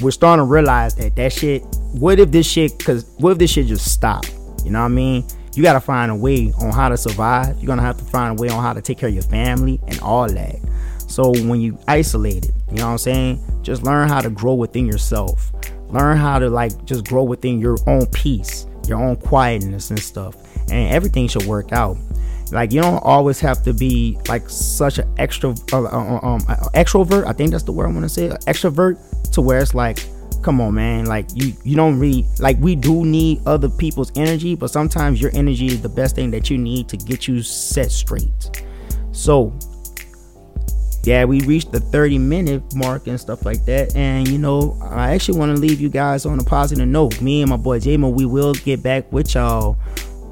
we're 0.00 0.10
starting 0.10 0.44
to 0.44 0.50
realize 0.50 0.94
that 0.96 1.16
that 1.16 1.32
shit. 1.32 1.62
What 1.92 2.18
if 2.18 2.30
this 2.30 2.46
shit? 2.46 2.82
Cause 2.84 3.04
what 3.18 3.32
if 3.32 3.38
this 3.38 3.52
shit 3.52 3.66
just 3.66 3.92
stop? 3.92 4.24
You 4.64 4.70
know 4.70 4.80
what 4.80 4.86
I 4.86 4.88
mean? 4.88 5.24
You 5.54 5.62
gotta 5.62 5.80
find 5.80 6.10
a 6.10 6.14
way 6.14 6.52
on 6.60 6.72
how 6.72 6.88
to 6.88 6.96
survive. 6.96 7.56
You're 7.58 7.68
gonna 7.68 7.82
have 7.82 7.98
to 7.98 8.04
find 8.04 8.38
a 8.38 8.42
way 8.42 8.48
on 8.48 8.62
how 8.62 8.72
to 8.72 8.82
take 8.82 8.98
care 8.98 9.08
of 9.08 9.14
your 9.14 9.22
family 9.24 9.80
and 9.86 10.00
all 10.00 10.28
that. 10.28 10.56
So 11.14 11.30
when 11.30 11.60
you 11.60 11.78
isolate 11.86 12.46
it, 12.46 12.54
you 12.72 12.78
know 12.78 12.86
what 12.86 12.92
I'm 12.92 12.98
saying? 12.98 13.60
Just 13.62 13.84
learn 13.84 14.08
how 14.08 14.20
to 14.20 14.28
grow 14.28 14.54
within 14.54 14.84
yourself. 14.84 15.52
Learn 15.86 16.16
how 16.16 16.40
to 16.40 16.50
like 16.50 16.84
just 16.86 17.06
grow 17.06 17.22
within 17.22 17.60
your 17.60 17.76
own 17.86 18.06
peace, 18.06 18.66
your 18.88 19.00
own 19.00 19.14
quietness 19.14 19.90
and 19.90 19.98
stuff. 20.00 20.34
And 20.72 20.92
everything 20.92 21.28
should 21.28 21.44
work 21.44 21.70
out. 21.70 21.96
Like 22.50 22.72
you 22.72 22.80
don't 22.82 22.98
always 23.04 23.38
have 23.38 23.62
to 23.62 23.72
be 23.72 24.18
like 24.26 24.50
such 24.50 24.98
an 24.98 25.08
extra 25.16 25.50
uh, 25.72 25.84
uh, 25.84 26.18
um, 26.20 26.42
uh, 26.48 26.56
extrovert. 26.74 27.28
I 27.28 27.32
think 27.32 27.52
that's 27.52 27.62
the 27.62 27.70
word 27.70 27.86
I 27.86 27.92
want 27.92 28.02
to 28.02 28.08
say. 28.08 28.30
Extrovert 28.48 29.30
to 29.30 29.40
where 29.40 29.60
it's 29.60 29.72
like, 29.72 30.04
come 30.42 30.60
on, 30.60 30.74
man. 30.74 31.06
Like 31.06 31.26
you 31.32 31.52
you 31.62 31.76
don't 31.76 31.96
really 31.96 32.26
like 32.40 32.58
we 32.58 32.74
do 32.74 33.04
need 33.04 33.40
other 33.46 33.68
people's 33.68 34.10
energy, 34.16 34.56
but 34.56 34.66
sometimes 34.72 35.20
your 35.20 35.30
energy 35.32 35.66
is 35.66 35.80
the 35.80 35.88
best 35.88 36.16
thing 36.16 36.32
that 36.32 36.50
you 36.50 36.58
need 36.58 36.88
to 36.88 36.96
get 36.96 37.28
you 37.28 37.40
set 37.40 37.92
straight. 37.92 38.66
So 39.12 39.56
yeah, 41.04 41.24
we 41.24 41.40
reached 41.42 41.72
the 41.72 41.80
30 41.80 42.18
minute 42.18 42.62
mark 42.74 43.06
and 43.06 43.20
stuff 43.20 43.44
like 43.44 43.64
that. 43.66 43.94
And 43.94 44.26
you 44.28 44.38
know, 44.38 44.78
I 44.82 45.12
actually 45.14 45.38
want 45.38 45.54
to 45.54 45.60
leave 45.60 45.80
you 45.80 45.88
guys 45.88 46.26
on 46.26 46.38
a 46.38 46.44
positive 46.44 46.88
note. 46.88 47.20
Me 47.20 47.42
and 47.42 47.50
my 47.50 47.56
boy 47.56 47.78
Jamo, 47.78 48.12
we 48.12 48.24
will 48.24 48.54
get 48.54 48.82
back 48.82 49.10
with 49.12 49.34
y'all 49.34 49.76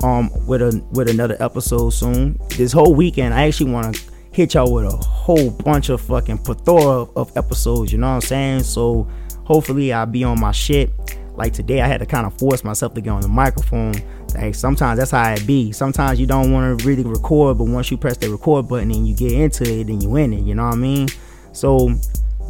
um 0.03 0.31
with 0.47 0.63
a 0.63 0.85
with 0.93 1.09
another 1.09 1.37
episode 1.41 1.91
soon. 1.91 2.39
This 2.57 2.73
whole 2.73 2.95
weekend, 2.95 3.35
I 3.35 3.47
actually 3.47 3.71
want 3.71 3.95
to 3.95 4.03
hit 4.33 4.55
y'all 4.55 4.73
with 4.73 4.87
a 4.87 4.97
whole 4.97 5.51
bunch 5.51 5.91
of 5.91 6.01
fucking 6.01 6.39
plethora 6.39 7.03
of 7.17 7.37
episodes. 7.37 7.93
You 7.93 7.99
know 7.99 8.09
what 8.09 8.15
I'm 8.15 8.21
saying? 8.23 8.63
So 8.63 9.09
hopefully 9.45 9.93
I'll 9.93 10.07
be 10.07 10.25
on 10.25 10.41
my 10.41 10.53
shit. 10.53 10.91
Like 11.35 11.53
today, 11.53 11.81
I 11.81 11.87
had 11.87 12.01
to 12.01 12.07
kind 12.07 12.27
of 12.27 12.37
force 12.39 12.63
myself 12.65 12.95
to 12.95 13.01
get 13.01 13.11
on 13.11 13.23
the 13.23 13.29
microphone. 13.29 13.95
Like 14.35 14.55
sometimes 14.55 14.99
that's 14.99 15.11
how 15.11 15.33
it 15.33 15.47
be. 15.47 15.73
Sometimes 15.73 16.21
you 16.21 16.27
don't 16.27 16.53
want 16.53 16.79
to 16.79 16.87
really 16.87 17.05
record, 17.05 17.59
but 17.59 17.65
once 17.65 17.91
you 17.91 17.97
press 17.97 18.17
the 18.17 18.31
record 18.31 18.69
button 18.69 18.91
and 18.91 19.07
you 19.07 19.15
get 19.15 19.33
into 19.33 19.65
it, 19.65 19.87
then 19.87 20.01
you 20.01 20.17
in 20.17 20.33
it. 20.33 20.43
You 20.43 20.55
know 20.55 20.65
what 20.65 20.75
I 20.75 20.77
mean? 20.77 21.09
So 21.53 21.95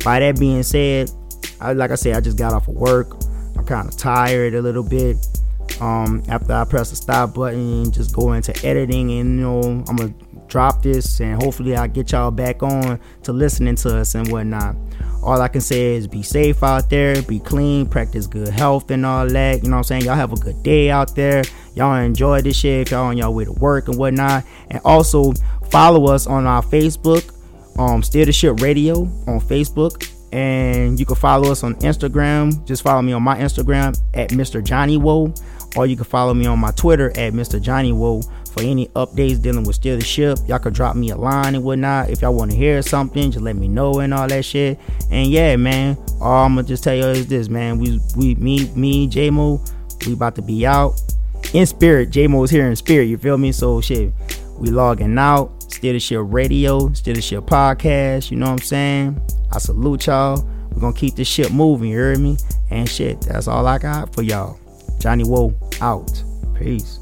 by 0.04 0.20
that 0.20 0.38
being 0.38 0.62
said, 0.62 1.10
I, 1.60 1.72
like 1.72 1.90
I 1.90 1.96
said, 1.96 2.16
I 2.16 2.20
just 2.20 2.38
got 2.38 2.52
off 2.52 2.68
of 2.68 2.74
work. 2.74 3.14
I'm 3.56 3.64
kind 3.64 3.88
of 3.88 3.96
tired 3.96 4.54
a 4.54 4.62
little 4.62 4.82
bit. 4.82 5.16
Um, 5.80 6.22
after 6.28 6.52
I 6.52 6.64
press 6.64 6.90
the 6.90 6.96
stop 6.96 7.34
button, 7.34 7.90
just 7.90 8.14
go 8.14 8.32
into 8.32 8.54
editing, 8.64 9.10
and 9.12 9.38
you 9.38 9.42
know 9.42 9.60
I'm 9.88 9.96
gonna 9.96 10.14
drop 10.48 10.82
this, 10.82 11.20
and 11.20 11.42
hopefully 11.42 11.76
I 11.76 11.86
get 11.86 12.12
y'all 12.12 12.30
back 12.30 12.62
on 12.62 13.00
to 13.22 13.32
listening 13.32 13.76
to 13.76 13.98
us 13.98 14.14
and 14.14 14.30
whatnot 14.30 14.76
all 15.22 15.40
I 15.40 15.48
can 15.48 15.61
say 15.61 15.94
is 15.94 16.06
be 16.06 16.22
safe 16.22 16.62
out 16.62 16.90
there, 16.90 17.22
be 17.22 17.38
clean, 17.38 17.87
practice 17.87 18.26
good 18.26 18.48
health 18.48 18.90
and 18.90 19.06
all 19.06 19.26
that. 19.28 19.62
You 19.62 19.70
know 19.70 19.76
what 19.76 19.78
I'm 19.78 19.85
saying? 19.85 20.04
Y'all 20.04 20.16
have 20.16 20.32
a 20.32 20.37
good 20.37 20.62
day 20.62 20.90
out 20.90 21.14
there. 21.14 21.44
Y'all 21.74 21.94
enjoy 21.94 22.42
this 22.42 22.56
shit 22.56 22.82
if 22.82 22.90
y'all 22.90 23.06
on 23.06 23.16
y'all 23.16 23.32
way 23.32 23.44
to 23.44 23.52
work 23.52 23.88
and 23.88 23.96
whatnot. 23.96 24.44
And 24.70 24.80
also 24.85 25.32
follow 25.70 26.12
us 26.12 26.26
on 26.26 26.46
our 26.46 26.62
Facebook, 26.62 27.32
um, 27.78 28.02
Steer 28.02 28.26
the 28.26 28.32
Ship 28.32 28.61
Radio 28.61 29.02
on 29.26 29.40
Facebook. 29.40 30.08
And 30.32 30.98
you 30.98 31.06
can 31.06 31.16
follow 31.16 31.52
us 31.52 31.62
on 31.62 31.74
Instagram. 31.76 32.66
Just 32.66 32.82
follow 32.82 33.02
me 33.02 33.12
on 33.12 33.22
my 33.22 33.37
Instagram 33.38 33.96
at 34.14 34.30
Mr. 34.30 34.64
Johnny 34.64 34.96
Woe. 34.96 35.32
Or 35.76 35.87
you 35.87 35.96
can 35.96 36.04
follow 36.04 36.35
me 36.35 36.46
on 36.46 36.58
my 36.58 36.70
Twitter 36.72 37.08
at 37.16 37.32
Mr. 37.32 37.61
Johnny 37.61 37.92
Woe 37.92 38.22
for 38.52 38.62
any 38.62 38.88
updates 38.88 39.40
dealing 39.40 39.64
with 39.64 39.76
Steer 39.76 39.96
the 39.96 40.04
Ship. 40.04 40.38
Y'all 40.46 40.58
could 40.58 40.74
drop 40.74 40.96
me 40.96 41.11
a 41.11 41.16
line 41.16 41.54
and 41.54 41.64
whatnot. 41.64 42.11
If 42.11 42.22
y'all 42.22 42.35
want 42.35 42.50
to 42.50 42.56
hear 42.56 42.82
something, 42.82 43.30
just 43.30 43.42
let 43.42 43.56
me 43.56 43.68
know 43.68 44.00
and 44.00 44.12
all 44.12 44.28
that 44.28 44.44
shit. 44.44 44.78
And 45.11 45.30
yeah, 45.30 45.56
man, 45.56 45.96
all 46.20 46.44
I'm 46.44 46.54
gonna 46.54 46.66
just 46.66 46.85
tell 46.85 46.94
you 46.94 47.04
is 47.06 47.26
this, 47.26 47.48
man. 47.48 47.78
We 47.78 48.00
we 48.16 48.35
me 48.35 48.70
me 48.74 49.06
J-Mo, 49.06 49.64
we 50.06 50.12
about 50.12 50.35
to 50.37 50.42
be 50.42 50.66
out 50.66 51.00
in 51.54 51.64
spirit. 51.66 52.11
J-Mo 52.11 52.42
is 52.44 52.50
here 52.50 52.66
in 52.66 52.76
spirit. 52.76 53.04
You 53.04 53.16
feel 53.16 53.38
me? 53.38 53.52
So 53.52 53.80
shit, 53.80 54.12
we 54.58 54.68
logging 54.70 55.16
out. 55.18 55.62
Steer 55.72 55.94
the 55.94 56.00
Ship 56.00 56.20
Radio, 56.22 56.92
Steer 56.92 57.14
the 57.14 57.22
Ship 57.22 57.42
Podcast. 57.42 58.30
You 58.30 58.37
know 58.37 58.46
what 58.46 58.52
I'm 58.52 58.58
saying? 58.58 59.20
I 59.50 59.58
salute 59.58 60.06
y'all. 60.06 60.46
We're 60.70 60.80
gonna 60.80 60.92
keep 60.92 61.14
this 61.14 61.28
ship 61.28 61.50
moving. 61.50 61.90
You 61.90 61.98
heard 61.98 62.18
me? 62.18 62.37
And 62.70 62.88
shit, 62.88 63.22
that's 63.22 63.48
all 63.48 63.66
I 63.66 63.78
got 63.78 64.14
for 64.14 64.22
y'all. 64.22 64.58
Johnny 65.02 65.24
Woe 65.24 65.52
out. 65.80 66.22
Peace. 66.56 67.01